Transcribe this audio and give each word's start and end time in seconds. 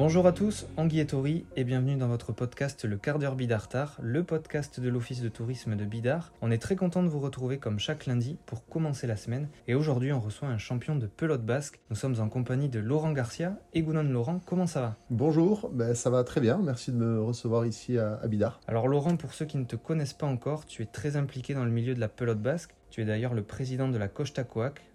Bonjour 0.00 0.26
à 0.26 0.32
tous, 0.32 0.66
Anguille 0.78 1.00
et 1.00 1.06
Tori 1.06 1.44
et 1.56 1.64
bienvenue 1.64 1.96
dans 1.96 2.08
votre 2.08 2.32
podcast 2.32 2.86
Le 2.86 2.96
quart 2.96 3.18
d'heure 3.18 3.36
Bidartar, 3.36 3.98
le 4.00 4.24
podcast 4.24 4.80
de 4.80 4.88
l'Office 4.88 5.20
de 5.20 5.28
tourisme 5.28 5.76
de 5.76 5.84
Bidart. 5.84 6.32
On 6.40 6.50
est 6.50 6.56
très 6.56 6.74
content 6.74 7.02
de 7.02 7.08
vous 7.10 7.20
retrouver 7.20 7.58
comme 7.58 7.78
chaque 7.78 8.06
lundi 8.06 8.38
pour 8.46 8.66
commencer 8.66 9.06
la 9.06 9.16
semaine 9.16 9.50
et 9.68 9.74
aujourd'hui 9.74 10.10
on 10.14 10.18
reçoit 10.18 10.48
un 10.48 10.56
champion 10.56 10.96
de 10.96 11.06
pelote 11.06 11.44
basque. 11.44 11.80
Nous 11.90 11.96
sommes 11.96 12.18
en 12.18 12.30
compagnie 12.30 12.70
de 12.70 12.78
Laurent 12.78 13.12
Garcia 13.12 13.58
et 13.74 13.82
Gounon 13.82 14.04
Laurent, 14.04 14.40
comment 14.46 14.66
ça 14.66 14.80
va? 14.80 14.96
Bonjour, 15.10 15.68
ben, 15.70 15.94
ça 15.94 16.08
va 16.08 16.24
très 16.24 16.40
bien, 16.40 16.58
merci 16.64 16.92
de 16.92 16.96
me 16.96 17.20
recevoir 17.20 17.66
ici 17.66 17.98
à, 17.98 18.18
à 18.22 18.26
Bidart. 18.26 18.58
Alors 18.66 18.88
Laurent, 18.88 19.18
pour 19.18 19.34
ceux 19.34 19.44
qui 19.44 19.58
ne 19.58 19.64
te 19.64 19.76
connaissent 19.76 20.14
pas 20.14 20.26
encore, 20.26 20.64
tu 20.64 20.80
es 20.80 20.86
très 20.86 21.16
impliqué 21.16 21.52
dans 21.52 21.66
le 21.66 21.70
milieu 21.70 21.94
de 21.94 22.00
la 22.00 22.08
pelote 22.08 22.40
basque. 22.40 22.74
Tu 22.90 23.02
es 23.02 23.04
d'ailleurs 23.04 23.34
le 23.34 23.42
président 23.42 23.88
de 23.88 23.98
la 23.98 24.08
Costa 24.08 24.44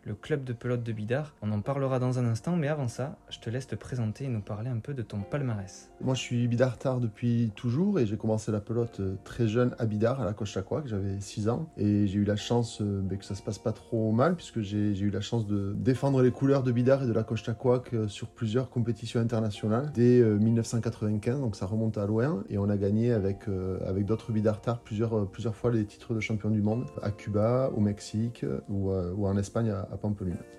le 0.06 0.14
club 0.14 0.44
de 0.44 0.54
pelote 0.54 0.84
de 0.84 0.92
Bidart. 0.92 1.34
On 1.42 1.52
en 1.52 1.62
parlera 1.62 1.98
dans 1.98 2.20
un 2.20 2.26
instant, 2.26 2.56
mais 2.56 2.68
avant 2.68 2.88
ça, 2.88 3.18
je 3.30 3.40
te 3.40 3.50
laisse 3.50 3.68
te 3.68 3.76
présenter 3.76 4.26
et 4.26 4.28
nous 4.28 4.42
parler 4.42 4.70
un 4.70 4.78
peu 4.78 4.94
de 4.94 5.02
ton 5.02 5.22
palmarès. 5.22 5.90
Moi, 6.02 6.14
je 6.14 6.20
suis 6.20 6.48
bidartard 6.48 7.00
depuis 7.00 7.52
toujours 7.56 8.00
et 8.00 8.06
j'ai 8.06 8.18
commencé 8.18 8.52
la 8.52 8.60
pelote 8.60 9.00
euh, 9.00 9.16
très 9.24 9.48
jeune 9.48 9.76
à 9.80 9.86
Bidart, 9.86 10.22
à 10.22 10.26
la 10.26 10.34
Costa. 10.34 10.64
J'avais 10.86 11.20
6 11.20 11.50
ans 11.50 11.70
et 11.78 12.06
j'ai 12.08 12.20
eu 12.20 12.24
la 12.24 12.36
chance 12.36 12.82
euh, 12.82 13.02
ben, 13.02 13.18
que 13.18 13.26
ça 13.26 13.34
se 13.34 13.42
passe 13.42 13.58
pas 13.58 13.72
trop 13.72 14.12
mal 14.12 14.36
puisque 14.36 14.62
j'ai 14.62 14.98
eu 15.00 15.10
la 15.10 15.22
chance 15.22 15.48
de 15.48 15.74
défendre 15.76 16.22
les 16.22 16.32
couleurs 16.32 16.64
de 16.64 16.72
Bidart 16.72 17.04
et 17.04 17.08
de 17.08 17.14
la 17.14 17.24
Costa 17.24 17.56
euh, 17.94 18.08
sur 18.08 18.28
plusieurs 18.28 18.70
compétitions 18.70 19.20
internationales 19.20 19.92
dès 19.94 20.22
1995, 20.22 21.40
donc 21.40 21.56
ça 21.56 21.66
remonte 21.66 21.98
à 21.98 22.06
loin 22.06 22.44
et 22.50 22.58
on 22.58 22.70
a 22.70 22.78
gagné 22.78 23.12
avec, 23.12 23.46
avec 23.86 24.06
d'autres 24.06 24.32
bidartards 24.32 24.82
plusieurs, 24.82 25.28
plusieurs 25.30 25.56
fois 25.56 25.72
les 25.72 25.86
titres 25.86 26.14
de 26.14 26.20
champion 26.20 26.50
du 26.50 26.62
monde 26.62 26.86
à 27.02 27.12
Cuba, 27.12 27.72
au 27.76 27.80
Mexique 27.86 28.46
ou, 28.70 28.92
ou 28.92 29.28
en 29.28 29.38
Espagne 29.38 29.70
à, 29.70 29.82
à. 29.82 29.98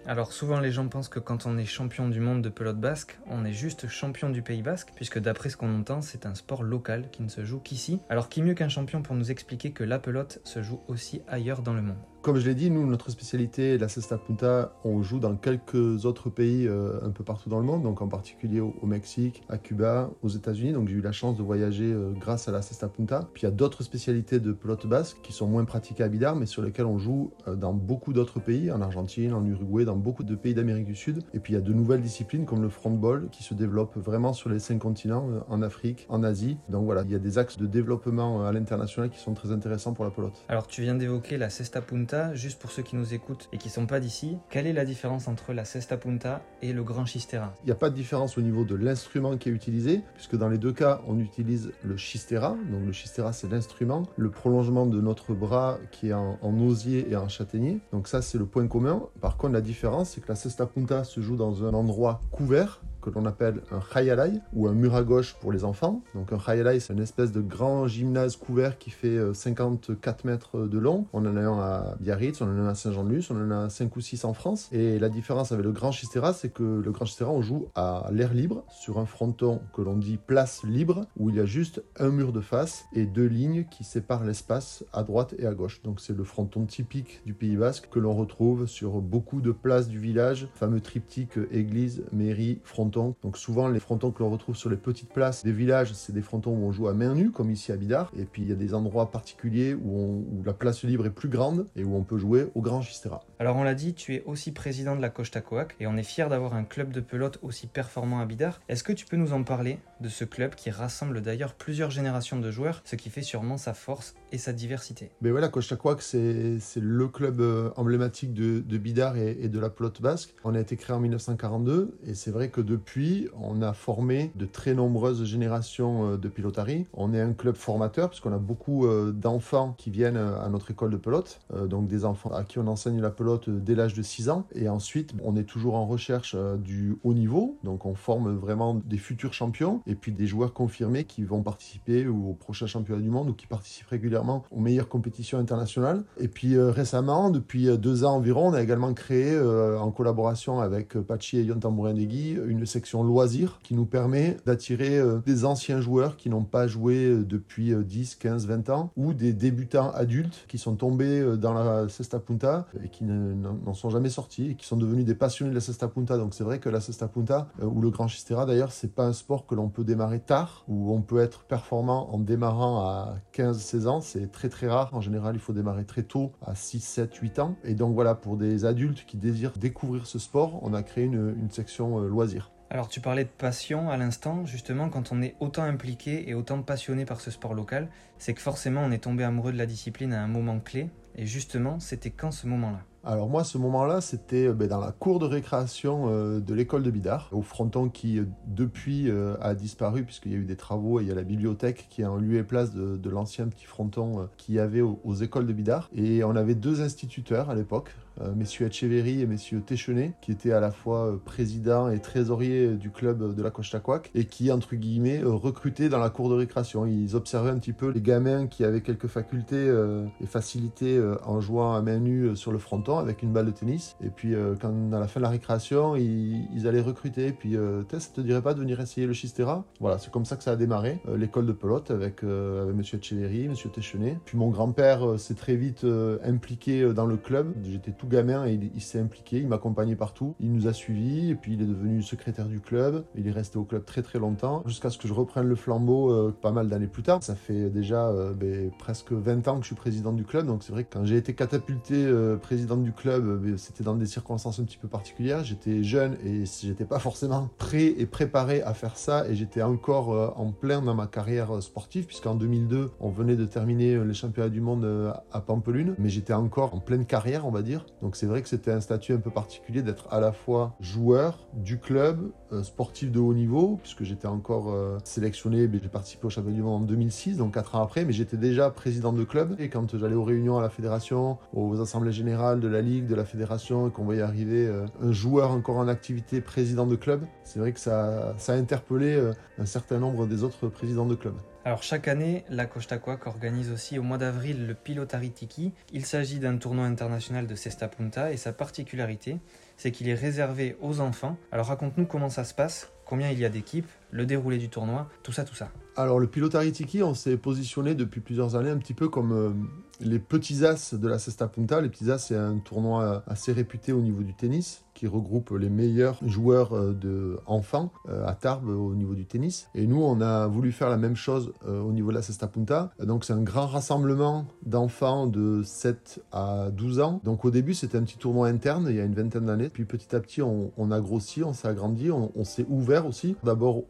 Alors 0.07 0.33
souvent 0.33 0.61
les 0.61 0.71
gens 0.71 0.89
pensent 0.89 1.09
que 1.09 1.19
quand 1.19 1.47
on 1.47 1.59
est 1.59 1.65
champion 1.65 2.09
du 2.09 2.21
monde 2.21 2.43
de 2.43 2.49
pelote 2.49 2.79
basque, 2.79 3.19
on 3.27 3.45
est 3.45 3.53
juste 3.53 3.89
champion 3.89 4.31
du 4.31 4.43
Pays 4.43 4.63
basque, 4.63 4.93
puisque 4.95 5.19
d'après 5.19 5.51
ce 5.51 5.57
qu'on 5.57 5.75
entend, 5.79 6.01
c'est 6.01 6.27
un 6.27 6.35
sport 6.35 6.63
local 6.63 7.11
qui 7.11 7.23
ne 7.23 7.29
se 7.29 7.45
joue 7.45 7.59
qu'ici. 7.59 8.01
Alors 8.09 8.29
qui 8.29 8.43
mieux 8.43 8.55
qu'un 8.55 8.69
champion 8.69 9.03
pour 9.03 9.15
nous 9.17 9.31
expliquer 9.31 9.73
que 9.73 9.85
la 9.85 9.99
pelote 9.99 10.41
se 10.45 10.63
joue 10.63 10.81
aussi 10.89 11.23
ailleurs 11.29 11.63
dans 11.63 11.75
le 11.75 11.83
monde? 11.83 11.99
Comme 12.27 12.39
je 12.39 12.49
l'ai 12.49 12.57
dit, 12.57 12.73
nous, 12.73 12.85
notre 12.89 13.13
spécialité, 13.13 13.79
la 13.79 13.87
Cesta 13.87 14.19
Punta, 14.19 14.73
on 14.83 15.01
joue 15.01 15.21
dans 15.21 15.37
quelques 15.37 16.07
autres 16.07 16.29
pays 16.29 16.67
euh, 16.67 16.99
un 17.05 17.11
peu 17.11 17.23
partout 17.23 17.49
dans 17.49 17.61
le 17.61 17.65
monde, 17.65 17.85
donc 17.85 18.03
en 18.03 18.09
particulier 18.09 18.59
au, 18.59 18.75
Mexique, 18.83 19.45
à 19.49 19.59
Cuba, 19.59 20.11
aux 20.25 20.29
États-Unis. 20.29 20.73
Donc 20.73 20.89
j'ai 20.89 20.97
eu 20.97 21.01
la 21.01 21.13
chance 21.13 21.37
de 21.37 21.45
voyager 21.45 21.85
euh, 21.85 22.11
grâce 22.19 22.49
à 22.49 22.51
la 22.51 22.63
Cesta 22.63 22.89
Punta. 22.89 23.29
Puis 23.33 23.43
il 23.43 23.45
y 23.45 23.49
a 23.49 23.53
d'autres 23.53 23.85
spécialités 23.85 24.41
de 24.41 24.51
pelote 24.51 24.89
basque 24.89 25.19
qui 25.23 25.33
sont 25.33 25.47
moins 25.47 25.65
pratiquées 25.65 26.03
à 26.03 26.09
Bidart, 26.09 26.35
mais 26.35 26.47
sur 26.47 26.63
lesquelles 26.63 26.87
on 26.87 26.99
joue 26.99 27.31
euh, 27.47 27.55
dans 27.55 27.73
beaucoup 27.73 28.13
d'autres 28.13 28.41
pays, 28.41 28.73
en 28.73 28.81
Argentine, 28.81 29.33
en 29.33 29.45
Uruguay, 29.45 29.85
dans 29.85 29.95
beaucoup 29.95 30.25
de 30.25 30.35
pays 30.35 30.53
d'Amérique 30.53 30.87
du 30.87 30.97
Sud. 30.97 31.23
Et 31.33 31.39
puis 31.39 31.53
il 31.53 31.55
y 31.55 31.61
a 31.61 31.63
de 31.63 31.73
nouvelles 31.73 32.03
disciplines 32.03 32.45
comme 32.45 32.61
le 32.61 32.71
frontball 32.71 33.29
qui 33.31 33.45
se 33.45 33.55
développe 33.55 33.97
vraiment 33.99 34.33
sur 34.33 34.51
les 34.51 34.59
cinq 34.59 34.81
continents, 34.81 35.29
en 35.49 35.63
Afrique, 35.63 36.07
en 36.09 36.25
Asie. 36.25 36.57
Donc 36.71 36.87
voilà, 36.87 37.03
il 37.03 37.13
y 37.13 37.15
a 37.15 37.21
des 37.21 37.39
axes 37.39 37.57
de 37.57 37.67
développement 37.69 38.45
à 38.45 38.51
l'international 38.51 39.11
qui 39.11 39.21
sont 39.21 39.35
très 39.35 39.53
intéressants 39.53 39.93
pour 39.93 40.05
la 40.05 40.11
pelote. 40.11 40.45
Alors 40.49 40.67
tu 40.67 40.83
viens 40.83 40.97
d'évoquer 40.97 41.39
la 41.39 41.51
Cesta 41.51 41.81
Punta, 41.81 42.16
juste 42.35 42.61
pour 42.61 42.71
ceux 42.71 42.83
qui 42.83 42.97
nous 42.97 43.15
écoutent 43.15 43.49
et 43.53 43.59
qui 43.59 43.69
sont 43.69 43.87
pas 43.87 44.01
d'ici, 44.01 44.39
quelle 44.51 44.67
est 44.67 44.73
la 44.73 44.85
différence 44.85 45.29
entre 45.29 45.53
la 45.53 45.65
Cesta 45.65 45.97
Punta 45.97 46.43
et 46.63 46.73
le 46.73 46.83
Grand 46.83 47.07
Chistera? 47.07 47.55
Il 47.63 47.67
n'y 47.67 47.73
a 47.73 47.77
pas 47.77 47.91
de 47.91 47.95
différence 47.95 48.39
au 48.39 48.41
niveau 48.41 48.65
de 48.65 48.75
l'instrument 48.75 49.37
qui 49.37 49.49
est 49.49 49.53
utilisé, 49.53 50.03
puisque 50.15 50.37
dans 50.37 50.49
les 50.49 50.59
deux 50.59 50.73
cas, 50.73 51.01
on 51.07 51.19
utilise 51.19 51.73
le 51.83 51.97
chistera. 51.97 52.57
Donc 52.71 52.85
le 52.85 52.93
chistera, 52.93 53.33
c'est 53.33 53.51
l'instrument, 53.51 54.05
le 54.17 54.31
prolongement 54.31 54.87
de 54.87 55.01
notre 55.01 55.35
bras 55.35 55.79
qui 55.91 56.09
est 56.09 56.15
en, 56.15 56.39
en 56.43 56.61
osier 56.61 57.11
et 57.11 57.17
en 57.17 57.29
châtaignier. 57.29 57.81
Donc 57.93 58.09
ça, 58.09 58.23
c'est 58.23 58.39
le 58.39 58.47
point 58.47 58.67
commun. 58.67 59.03
Par 59.21 59.37
contre, 59.37 59.55
la 59.55 59.61
différence, 59.61 60.11
c'est 60.11 60.21
que 60.21 60.29
la 60.29 60.37
cesta 60.37 60.67
punta 60.67 61.05
se 61.05 61.21
joue 61.21 61.37
dans 61.37 61.65
un 61.65 61.75
endroit 61.75 62.23
couvert 62.31 62.81
que 63.11 63.19
l'on 63.19 63.27
appelle 63.27 63.63
un 63.71 63.81
khayalai 63.81 64.41
ou 64.53 64.67
un 64.67 64.73
mur 64.73 64.95
à 64.95 65.03
gauche 65.03 65.35
pour 65.41 65.53
les 65.53 65.65
enfants. 65.65 66.03
Donc 66.15 66.33
un 66.33 66.39
khayalai, 66.39 66.81
c'est 66.81 66.93
une 66.93 67.03
espèce 67.03 67.33
de 67.33 67.41
grand 67.41 67.87
gymnase 67.87 68.37
couvert 68.37 68.79
qui 68.79 68.91
fait 68.91 69.17
euh, 69.17 69.33
54 69.33 70.25
mètres 70.25 70.67
de 70.67 70.79
long. 70.79 71.07
On 71.13 71.25
en 71.27 71.37
a 71.37 71.41
un 71.41 71.59
à 71.59 71.97
Biarritz, 72.01 72.41
on 72.41 72.47
en 72.47 72.59
a 72.59 72.63
un 72.63 72.69
à 72.69 72.75
Saint-Jean-de-Luz, 72.75 73.29
on 73.31 73.37
en 73.37 73.51
a 73.51 73.69
5 73.69 73.95
ou 73.97 74.01
6 74.01 74.25
en 74.25 74.35
France. 74.35 74.69
Et 74.73 74.99
la 74.99 75.09
différence 75.09 75.53
avec 75.53 75.65
le 75.65 75.73
grand 75.73 75.93
chistera, 75.93 76.33
c'est 76.33 76.49
que 76.49 76.63
le 76.63 76.91
grand 76.91 77.05
chistera, 77.05 77.31
on 77.31 77.43
joue 77.43 77.69
à 77.75 78.09
l'air 78.13 78.35
libre 78.35 78.65
sur 78.71 78.99
un 78.99 79.07
fronton 79.07 79.61
que 79.73 79.83
l'on 79.83 79.97
dit 79.97 80.19
place 80.19 80.63
libre, 80.65 81.07
où 81.17 81.31
il 81.31 81.37
y 81.37 81.41
a 81.41 81.47
juste 81.47 81.83
un 81.99 82.09
mur 82.09 82.33
de 82.33 82.41
face 82.41 82.87
et 82.93 83.07
deux 83.07 83.27
lignes 83.27 83.67
qui 83.71 83.85
séparent 83.85 84.25
l'espace 84.25 84.85
à 84.93 85.03
droite 85.03 85.35
et 85.39 85.47
à 85.47 85.55
gauche. 85.55 85.83
Donc 85.83 86.01
c'est 86.01 86.17
le 86.17 86.25
fronton 86.25 86.65
typique 86.67 87.21
du 87.25 87.35
Pays 87.35 87.57
Basque 87.57 87.89
que 87.91 87.99
l'on 87.99 88.15
retrouve 88.15 88.67
sur 88.67 89.01
beaucoup 89.01 89.41
de 89.41 89.53
places 89.53 89.89
du 89.89 89.99
village, 89.99 90.49
fameux 90.55 90.81
triptyque 90.81 91.39
église, 91.53 92.05
mairie, 92.13 92.61
fronton. 92.65 92.96
Donc 92.97 93.37
souvent 93.37 93.69
les 93.69 93.81
frontons 93.81 94.11
que 94.11 94.23
l'on 94.23 94.31
retrouve 94.31 94.57
sur 94.57 94.71
les 94.71 94.77
petites 94.77 95.13
places 95.13 95.45
des 95.45 95.53
villages, 95.53 95.93
c'est 95.93 96.13
des 96.13 96.23
frontons 96.23 96.53
où 96.53 96.67
on 96.67 96.73
joue 96.73 96.89
à 96.89 96.95
main 96.95 97.15
nue, 97.15 97.31
comme 97.31 97.51
ici 97.51 97.73
à 97.73 97.77
Bidart. 97.77 98.11
Et 98.19 98.25
puis 98.25 98.43
il 98.43 98.49
y 98.49 98.53
a 98.53 98.57
des 98.57 98.75
endroits 98.75 99.11
particuliers 99.11 99.75
où, 99.75 100.25
où 100.33 100.43
la 100.45 100.53
place 100.53 100.83
libre 100.83 101.07
est 101.07 101.11
plus 101.11 101.29
grande 101.29 101.67
et 101.77 101.85
où 101.85 101.95
on 101.95 102.03
peut 102.03 102.19
jouer 102.19 102.49
au 102.55 102.61
grand 102.61 102.83
chistera. 102.83 103.23
Alors 103.39 103.57
on 103.57 103.65
l'a 103.65 103.75
dit, 103.75 103.93
tu 103.93 104.15
es 104.15 104.23
aussi 104.25 104.51
président 104.51 104.97
de 104.97 105.03
la 105.03 105.11
Costa 105.11 105.43
Coac 105.43 105.77
et 105.79 105.87
on 105.87 105.99
est 105.99 106.03
fier 106.03 106.31
d'avoir 106.31 106.55
un 106.55 106.65
club 106.65 106.91
de 106.91 107.01
pelote 107.01 107.39
aussi 107.43 107.67
performant 107.67 108.19
à 108.19 108.25
Bidart. 108.25 108.63
Est-ce 108.71 108.83
que 108.83 108.95
tu 108.95 109.05
peux 109.05 109.19
nous 109.19 109.35
en 109.35 109.43
parler 109.43 109.79
de 110.01 110.09
ce 110.09 110.25
club 110.25 110.55
qui 110.55 110.71
rassemble 110.71 111.21
d'ailleurs 111.21 111.53
plusieurs 111.53 111.91
générations 111.91 112.39
de 112.39 112.51
joueurs, 112.51 112.81
ce 112.87 112.97
qui 112.97 113.11
fait 113.11 113.21
sûrement 113.21 113.59
sa 113.59 113.75
force 113.75 114.15
et 114.33 114.39
sa 114.39 114.55
diversité? 114.55 115.11
Mais 115.21 115.31
voilà, 115.31 115.49
Costa 115.49 115.77
Coac, 115.77 116.01
c'est 116.01 116.59
le 116.77 117.09
club 117.09 117.43
euh, 117.43 117.69
emblématique 117.77 118.33
de, 118.33 118.61
de 118.61 118.79
Bidart 118.79 119.19
et, 119.19 119.49
de 119.49 119.61
la 119.61 119.69
pelote 119.69 120.01
basque. 120.01 120.35
On 120.43 120.55
a 120.55 120.61
été 120.61 120.77
créé 120.79 120.97
en 120.97 121.01
1942 121.01 121.99
et 122.07 122.15
c'est 122.15 122.31
vrai 122.31 122.49
que 122.49 122.63
depuis, 122.63 123.29
on 123.39 123.61
a 123.61 123.75
formé 123.75 124.33
de 124.35 124.47
très 124.47 124.73
nombreuses 124.73 125.25
générations 125.25 126.13
euh, 126.13 126.17
de 126.17 126.29
pilotari. 126.31 126.87
On 126.95 127.13
est 127.13 127.21
un 127.21 127.35
club 127.35 127.57
formateur 127.57 128.09
puisqu'on 128.09 128.33
a 128.33 128.39
beaucoup 128.39 128.87
euh, 128.87 129.13
d'enfants 129.13 129.75
qui 129.77 129.91
viennent 129.91 130.17
à 130.17 130.49
notre 130.49 130.71
école 130.71 130.91
de 130.91 130.97
pelote, 130.97 131.41
donc 131.53 131.87
des 131.87 132.07
enfants 132.07 132.31
à 132.31 132.43
qui 132.43 132.59
on 132.59 132.67
enseigne 132.67 133.01
la 133.03 133.11
pelote 133.11 133.26
dès 133.49 133.75
l'âge 133.75 133.95
de 133.95 134.03
6 134.03 134.29
ans. 134.29 134.47
Et 134.55 134.69
ensuite, 134.69 135.13
on 135.25 135.37
est 135.37 135.45
toujours 135.45 135.75
en 135.75 135.87
recherche 135.87 136.35
euh, 136.37 136.57
du 136.57 136.97
haut 137.05 137.15
niveau, 137.15 137.59
donc 137.65 137.87
on 137.87 137.95
forme 137.95 138.35
vraiment 138.35 138.75
des 138.75 138.99
futurs 138.99 139.33
champions 139.33 139.81
et 139.87 139.95
puis 139.95 140.13
des 140.13 140.27
joueurs 140.27 140.53
confirmés 140.53 141.05
qui 141.05 141.25
vont 141.25 141.43
participer 141.43 142.07
au 142.07 142.35
prochain 142.39 142.67
championnat 142.67 143.03
du 143.03 143.11
monde 143.11 143.31
ou 143.31 143.33
qui 143.35 143.47
participent 143.47 143.89
régulièrement 143.89 144.45
aux 144.51 144.61
meilleures 144.61 144.89
compétitions 144.89 145.39
internationales. 145.39 146.05
Et 146.19 146.29
puis 146.29 146.55
euh, 146.55 146.71
récemment, 146.71 147.31
depuis 147.31 147.69
euh, 147.69 147.77
deux 147.77 148.05
ans 148.05 148.15
environ, 148.17 148.49
on 148.49 148.53
a 148.53 148.63
également 148.63 148.93
créé, 148.95 149.37
en 149.37 149.91
collaboration 149.91 150.61
avec 150.61 150.95
Pachi 151.01 151.39
et 151.39 151.45
Yon 151.45 151.59
Tambourin-Degui, 151.59 152.37
une 152.47 152.67
section 152.67 153.03
loisirs 153.03 153.59
qui 153.63 153.75
nous 153.75 153.87
permet 153.87 154.37
d'attirer 154.47 155.01
des 155.25 155.45
anciens 155.45 155.81
joueurs 155.81 156.17
qui 156.17 156.31
n'ont 156.31 156.45
pas 156.45 156.67
joué 156.67 157.17
depuis 157.25 157.73
euh, 157.73 157.83
10, 157.83 158.17
15, 158.17 158.47
20 158.47 158.71
ans 158.71 158.91
ou 158.97 159.13
des 159.13 159.33
débutants 159.33 159.91
adultes 159.93 160.45
qui 160.49 160.59
sont 160.59 160.77
tombés 160.77 161.37
dans 161.37 161.55
la 161.55 161.89
Cesta 161.89 162.19
Punta 162.19 162.67
et 162.85 162.89
qui 162.89 163.05
ne- 163.05 163.16
n'en 163.17 163.75
sont 163.75 163.91
jamais 163.91 164.09
sortis 164.09 164.51
et 164.51 164.55
qui 164.55 164.67
sont 164.67 164.77
devenus 164.77 165.05
des 165.05 165.15
passionnés 165.15 165.51
de 165.51 165.55
la 165.55 165.61
Cesta 165.61 165.89
Punta. 165.89 166.19
Donc 166.19 166.35
c'est 166.35 166.45
vrai 166.45 166.59
que 166.59 166.69
la 166.69 166.81
Cesta 166.81 167.09
Punta 167.09 167.49
euh, 167.61 167.67
ou 167.67 167.81
le 167.81 167.91
Grand 167.91 168.09
Chistera 168.09 168.47
d'ailleurs, 168.47 168.73
c'est 168.73 168.95
pas 168.95 169.05
un 169.05 169.13
sport 169.13 169.47
que 169.47 169.55
l'on 169.55 169.69
peut 169.69 169.85
démarrer 169.85 170.21
tard 170.21 170.65
où 170.69 170.93
on 170.95 171.03
peut 171.03 171.21
être 171.21 171.45
performant 171.45 172.13
en 172.15 172.19
démarrant 172.19 172.87
à 172.87 173.17
15, 173.33 173.59
16 173.59 173.87
ans. 173.87 174.01
C'est 174.01 174.31
très 174.31 174.49
très 174.49 174.69
rare. 174.69 174.95
En 174.95 175.01
général, 175.01 175.35
il 175.35 175.41
faut 175.41 175.53
démarrer 175.53 175.85
très 175.85 176.03
tôt 176.03 176.33
à 176.43 176.55
6, 176.55 176.81
7, 176.81 177.15
8 177.15 177.39
ans. 177.39 177.57
Et 177.65 177.75
donc 177.75 177.95
voilà, 177.95 178.15
pour 178.15 178.37
des 178.37 178.65
adultes 178.65 179.05
qui 179.07 179.17
désirent 179.17 179.59
découvrir 179.59 180.07
ce 180.07 180.19
sport, 180.19 180.61
on 180.63 180.75
a 180.75 180.83
créé 180.83 181.05
une, 181.05 181.35
une 181.39 181.51
section 181.51 182.01
euh, 182.01 182.09
loisirs. 182.09 182.53
Alors 182.69 182.89
tu 182.89 183.01
parlais 183.01 183.23
de 183.23 183.31
passion 183.31 183.91
à 183.91 183.97
l'instant, 183.97 184.45
justement 184.45 184.89
quand 184.89 185.13
on 185.13 185.23
est 185.23 185.37
autant 185.39 185.63
impliqué 185.63 186.29
et 186.29 186.35
autant 186.35 186.63
passionné 186.63 187.05
par 187.05 187.21
ce 187.21 187.31
sport 187.31 187.55
local, 187.55 187.89
c'est 188.19 188.35
que 188.35 188.41
forcément 188.41 188.81
on 188.83 188.91
est 188.91 189.05
tombé 189.05 189.23
amoureux 189.23 189.53
de 189.53 189.59
la 189.59 189.67
discipline 189.67 190.13
à 190.13 190.21
un 190.21 190.27
moment 190.27 190.59
clé, 190.59 190.91
et 191.15 191.27
justement 191.27 191.79
c'était 191.79 192.11
quand 192.11 192.33
ce 192.33 192.49
moment-là? 192.49 192.83
Alors 193.09 193.29
moi, 193.29 193.45
ce 193.45 193.57
moment-là, 193.57 194.01
c'était 194.01 194.49
euh, 194.49 194.53
ben, 194.53 194.67
dans 194.67 194.81
la 194.81 194.91
cour 194.91 195.21
de 195.21 195.27
récréation 195.27 196.07
euh, 196.09 196.41
de 196.41 196.55
l'école 196.55 196.83
de 196.83 196.91
Bidart, 196.91 197.29
au 197.31 197.41
fronton 197.41 197.89
qui, 197.89 198.19
euh, 198.19 198.25
depuis, 198.49 199.09
a 199.41 199.55
disparu, 199.55 200.03
puisqu'il 200.03 200.33
y 200.33 200.35
a 200.35 200.39
eu 200.39 200.45
des 200.45 200.57
travaux, 200.57 200.99
et 200.99 201.05
il 201.05 201.09
y 201.09 201.13
a 201.13 201.15
la 201.15 201.23
bibliothèque 201.23 201.87
qui 201.89 202.03
est 202.03 202.07
en 202.07 202.17
lieu 202.17 202.39
et 202.39 202.43
place 202.43 202.75
de, 202.75 203.09
l'ancien 203.09 203.47
petit 203.47 203.65
fronton 203.65 204.29
qu'il 204.37 204.57
y 204.57 204.59
avait 204.59 204.81
aux, 204.81 205.15
écoles 205.15 205.47
de 205.47 205.53
Bidart. 205.53 205.89
Et 205.95 206.25
on 206.25 206.35
avait 206.35 206.57
deux 206.57 206.81
instituteurs 206.81 207.51
à 207.51 207.55
l'époque, 207.55 207.95
messieurs 208.35 208.67
Etcheverry 208.67 209.21
et 209.21 209.27
messieurs 209.27 209.61
Téchenet, 209.61 210.15
qui 210.21 210.33
étaient 210.33 210.53
à 210.53 210.61
la 210.61 210.73
fois 210.73 211.21
président 211.25 211.89
et 211.89 212.01
trésorier 212.01 212.75
du 212.75 212.91
club 212.91 213.35
de 213.35 213.43
la 213.43 213.51
Costa 213.51 213.79
Coac, 213.79 214.11
et 214.15 214.25
qui, 214.25 214.51
entre 214.51 214.75
guillemets, 214.75 215.23
recrutaient 215.23 215.89
dans 215.89 216.01
la 216.01 216.11
cour 216.11 216.29
de 216.29 216.35
récréation. 216.35 216.87
Ils 216.87 217.15
observaient 217.15 217.51
un 217.51 217.59
petit 217.59 217.73
peu 217.73 217.91
les 217.91 218.03
gamins 218.03 218.49
qui 218.49 218.65
avaient 218.65 218.83
quelques 218.83 219.09
facultés 219.09 219.73
et 220.21 220.27
facilités 220.27 221.01
en 221.25 221.41
jouant 221.41 221.75
à 221.75 221.83
main 221.83 221.99
nue 221.99 222.35
sur 222.35 222.51
le 222.51 222.59
fronton 222.59 222.96
avec 222.99 223.23
une 223.23 223.33
balle 223.33 223.47
de 223.47 223.51
tennis. 223.51 223.97
Et 224.03 224.11
puis, 224.11 224.35
euh, 224.35 224.55
quand 224.61 224.93
à 224.93 224.99
la 224.99 225.09
fin 225.09 225.21
de 225.21 225.25
la 225.25 225.31
récréation, 225.31 225.97
ils, 225.97 226.67
allaient 226.67 226.81
recruter. 226.81 227.33
Puis, 227.33 227.57
euh, 227.57 227.83
ça 227.91 228.09
te 228.15 228.21
dirait 228.21 228.43
pas 228.43 228.55
de 228.55 228.61
venir 228.61 228.81
essayer 228.81 229.07
le 229.07 229.13
chistera 229.13 229.65
Voilà, 229.81 229.99
c'est 229.99 230.11
comme 230.11 230.25
ça 230.25 230.37
que 230.37 230.43
ça 230.43 230.53
a 230.53 230.57
démarré, 230.57 231.01
euh, 231.09 231.17
l'école 231.17 231.47
de 231.47 231.53
pelote 231.53 231.91
avec, 231.91 232.25
euh, 232.25 232.65
avec 232.65 232.75
Monsieur 232.75 232.99
Etcheverry, 232.99 233.49
Monsieur 233.49 233.71
Téchenet. 233.71 234.19
Puis 234.25 234.37
mon 234.37 234.49
grand-père 234.49 235.19
s'est 235.19 235.35
très 235.35 235.57
vite 235.57 235.87
impliqué 236.25 236.93
dans 236.93 237.07
le 237.07 237.17
club. 237.17 237.53
J'étais 237.63 237.93
tout 237.93 238.09
gamin 238.09 238.47
et 238.47 238.59
il, 238.75 238.81
s'est 238.81 238.99
impliqué, 238.99 239.39
il 239.39 239.49
m'accompagnait 239.49 239.97
partout. 239.97 240.35
Il 240.41 240.53
nous 240.53 240.67
a 240.67 240.73
suivis 240.73 241.31
et 241.31 241.35
puis 241.35 241.55
il 241.55 241.63
est 241.63 241.67
devenu 241.67 242.03
secrétaire 242.03 242.47
du 242.47 242.61
club. 242.61 243.05
Il 243.15 243.27
est 243.29 243.33
resté 243.33 243.59
au 243.59 243.65
club 243.65 243.85
très 243.85 244.03
très 244.03 244.19
longtemps 244.19 244.63
jusqu'à 244.67 244.91
ce 244.91 244.99
que 244.99 245.09
je 245.09 245.13
reprenne 245.13 245.47
le 245.47 245.55
flambeau 245.55 246.33
pas 246.33 246.51
mal 246.51 246.69
d'années 246.69 246.87
plus 246.87 247.03
tard. 247.03 247.23
Ça 247.23 247.35
fait 247.35 247.71
déjà 247.71 248.13
ben, 248.35 248.71
presque 248.79 249.13
20 249.13 249.49
ans 249.49 249.57
que 249.57 249.63
je 249.63 249.67
suis 249.67 249.77
président 249.77 250.13
du 250.13 250.25
club. 250.25 250.47
Donc 250.47 250.63
c'est 250.63 250.73
vrai 250.73 250.85
que 250.85 250.93
quand 250.93 251.05
j'ai 251.05 251.17
été 251.17 251.35
catapulté 251.35 252.07
président 252.41 252.77
du 252.77 252.86
club, 252.93 253.43
ben, 253.43 253.57
c'était 253.59 253.85
dans 253.85 253.95
des 253.95 254.07
circonstances 254.07 254.59
un 254.59 254.65
petit 254.65 254.79
peu 254.79 254.89
particulières. 254.89 255.45
J'étais 255.45 255.83
jeune 255.83 256.17
et 256.25 256.45
j'étais 256.47 256.85
pas 256.85 256.99
forcément 256.99 257.49
prêt 257.59 257.95
et 257.99 258.07
préparé 258.07 258.63
à 258.63 258.75
faire 258.75 258.97
ça 258.97 259.29
et 259.29 259.35
j'étais 259.35 259.63
encore 259.63 260.35
en 260.37 260.53
plein 260.53 260.83
dans 260.83 260.95
ma 260.95 261.07
carrière 261.07 261.63
sportive 261.63 262.07
puisqu'en 262.07 262.35
2002 262.35 262.91
on 263.01 263.11
venait 263.11 263.37
de 263.37 263.45
terminer 263.45 264.03
les 264.05 264.15
championnats 264.15 264.49
du 264.49 264.61
monde 264.61 265.13
à 265.33 265.41
Pampelune 265.41 265.95
mais 265.99 266.09
j'étais 266.09 266.33
encore 266.33 266.75
en 266.75 266.81
pleine 266.81 267.07
carrière 267.07 267.47
on 267.47 267.51
va 267.51 267.63
dire. 267.63 267.87
Donc 268.03 268.17
c'est 268.17 268.27
vrai 268.27 268.43
que 268.43 268.49
c'était 268.49 268.73
un 268.73 268.81
statut 268.81 269.13
un 269.13 269.19
peu 269.19 269.31
particulier 269.31 269.83
d'être 269.83 270.07
à 270.13 270.21
la 270.21 270.33
fois 270.33 270.75
joueur 270.81 271.47
du 271.55 271.79
club, 271.79 272.31
sportif 272.63 273.11
de 273.11 273.19
haut 273.19 273.35
niveau 273.35 273.79
puisque 273.83 274.05
j'étais 274.05 274.29
encore 274.29 274.75
sélectionné, 275.05 275.69
j'ai 275.73 275.89
participé 275.89 276.27
au 276.27 276.31
championnat 276.31 276.57
du 276.57 276.63
monde 276.63 276.83
en 276.83 276.87
2006, 276.87 277.37
donc 277.37 277.55
4 277.55 277.75
ans 277.77 277.83
après, 277.83 278.05
mais 278.05 278.13
j'étais 278.13 278.37
déjà 278.37 278.71
président 278.71 279.13
de 279.13 279.25
club. 279.25 279.57
Et 279.59 279.69
quand 279.69 279.97
j'allais 279.97 280.15
aux 280.15 280.25
réunions 280.25 280.59
à 280.59 280.63
la 280.63 280.69
fédération, 280.69 281.39
aux 281.53 281.81
assemblées 281.81 282.13
générales 282.13 282.61
de 282.67 282.73
la 282.73 282.83
ligue, 282.83 283.07
de 283.07 283.15
la 283.15 283.25
fédération, 283.25 283.89
et 283.89 283.91
qu'on 283.91 284.05
voyait 284.05 284.23
arriver 284.23 284.67
euh, 284.67 284.87
un 285.01 285.13
joueur 285.13 285.51
encore 285.53 285.77
en 285.77 285.89
activité 285.89 286.41
président 286.41 286.87
de 286.87 286.97
club, 286.97 287.25
c'est 287.45 287.59
vrai 287.59 287.73
que 287.73 287.81
ça, 287.81 288.35
ça 288.39 288.53
a 288.53 288.57
interpellé 288.57 289.15
euh, 289.15 289.33
un 289.59 289.67
certain 289.67 289.99
nombre 289.99 290.27
des 290.27 290.43
autres 290.43 290.69
présidents 290.69 291.07
de 291.07 291.15
club. 291.15 291.35
Alors 291.65 291.83
chaque 291.83 292.07
année, 292.07 292.45
la 292.49 292.67
Costa 292.67 293.01
organise 293.27 293.73
aussi 293.73 293.99
au 293.99 294.03
mois 294.05 294.19
d'avril 294.19 294.69
le 294.69 294.75
Pilotari 294.75 295.33
Tiki. 295.33 295.73
Il 295.93 296.07
s'agit 296.07 296.39
d'un 296.39 296.59
tournoi 296.59 296.85
international 296.85 297.49
de 297.49 297.57
Cesta 297.57 297.89
Punta 297.89 298.33
et 298.33 298.37
sa 298.37 298.53
particularité, 298.53 299.39
c'est 299.77 299.91
qu'il 299.91 300.09
est 300.09 300.15
réservé 300.15 300.77
aux 300.81 301.01
enfants. 301.01 301.37
Alors 301.51 301.67
raconte-nous 301.67 302.07
comment 302.07 302.31
ça 302.31 302.45
se 302.45 302.55
passe, 302.55 302.93
combien 303.05 303.31
il 303.31 303.41
y 303.41 303.45
a 303.45 303.49
d'équipes, 303.49 303.89
le 304.13 304.27
déroulé 304.27 304.59
du 304.59 304.69
tournoi, 304.69 305.09
tout 305.25 305.33
ça, 305.33 305.43
tout 305.43 305.57
ça. 305.57 305.71
Alors 305.97 306.21
le 306.21 306.29
Pilotari 306.29 306.71
Tiki, 306.71 307.03
on 307.03 307.15
s'est 307.15 307.37
positionné 307.37 307.97
depuis 307.97 308.21
plusieurs 308.21 308.55
années 308.55 308.71
un 308.71 308.79
petit 308.79 308.95
peu 308.95 309.09
comme 309.09 309.33
euh, 309.33 309.51
les 310.01 310.19
petits 310.19 310.65
as 310.65 310.95
de 310.95 311.09
la 311.09 311.19
Cesta 311.19 311.49
Punta. 311.49 311.81
Les 311.81 311.89
petits 311.89 312.11
as, 312.11 312.19
c'est 312.19 312.37
un 312.37 312.59
tournoi 312.59 313.23
assez 313.27 313.53
réputé 313.53 313.93
au 313.93 314.01
niveau 314.01 314.23
du 314.23 314.35
tennis 314.35 314.86
qui 314.97 315.07
regroupe 315.07 315.51
les 315.51 315.71
meilleurs 315.71 316.19
joueurs 316.27 316.73
euh, 316.73 316.93
de 316.93 317.39
enfants 317.47 317.93
euh, 318.09 318.27
à 318.27 318.35
Tarbes 318.35 318.69
au 318.69 318.95
niveau 318.95 319.15
du 319.15 319.27
tennis. 319.27 319.69
Et 319.75 319.87
nous, 319.87 320.03
on 320.03 320.21
a 320.21 320.47
voulu 320.47 320.73
faire 320.73 320.91
la 320.91 320.97
même 320.97 321.17
chose 321.17 321.53
au 321.67 321.93
niveau 321.93 322.11
de 322.11 322.17
la 322.17 322.23
Cesta 322.23 322.47
Punta. 322.47 322.93
Donc 323.03 323.25
c'est 323.25 323.33
un 323.33 323.43
grand 323.43 323.67
rassemblement 323.67 324.47
d'enfants 324.65 325.27
de 325.27 325.63
7 325.63 326.23
à 326.33 326.71
12 326.73 327.01
ans. 327.01 327.21
Donc 327.25 327.45
au 327.45 327.51
début, 327.51 327.75
c'était 327.75 327.99
un 327.99 328.03
petit 328.03 328.19
tournoi 328.19 328.49
interne 328.49 328.87
il 328.89 328.97
y 328.97 329.01
a 329.01 329.05
une 329.05 329.15
vingtaine 329.15 329.47
d'années. 329.47 329.69
Puis 329.69 329.85
petit 329.85 330.15
à 330.15 330.21
petit, 330.21 330.43
on, 330.43 330.91
a 330.91 331.01
grossi, 331.01 331.43
on 331.43 331.53
s'est 331.53 331.69
agrandi, 331.69 332.11
on, 332.11 332.45
s'est 332.45 332.67
ouvert 332.69 333.07
aussi. 333.07 333.37
D'abord 333.45 333.83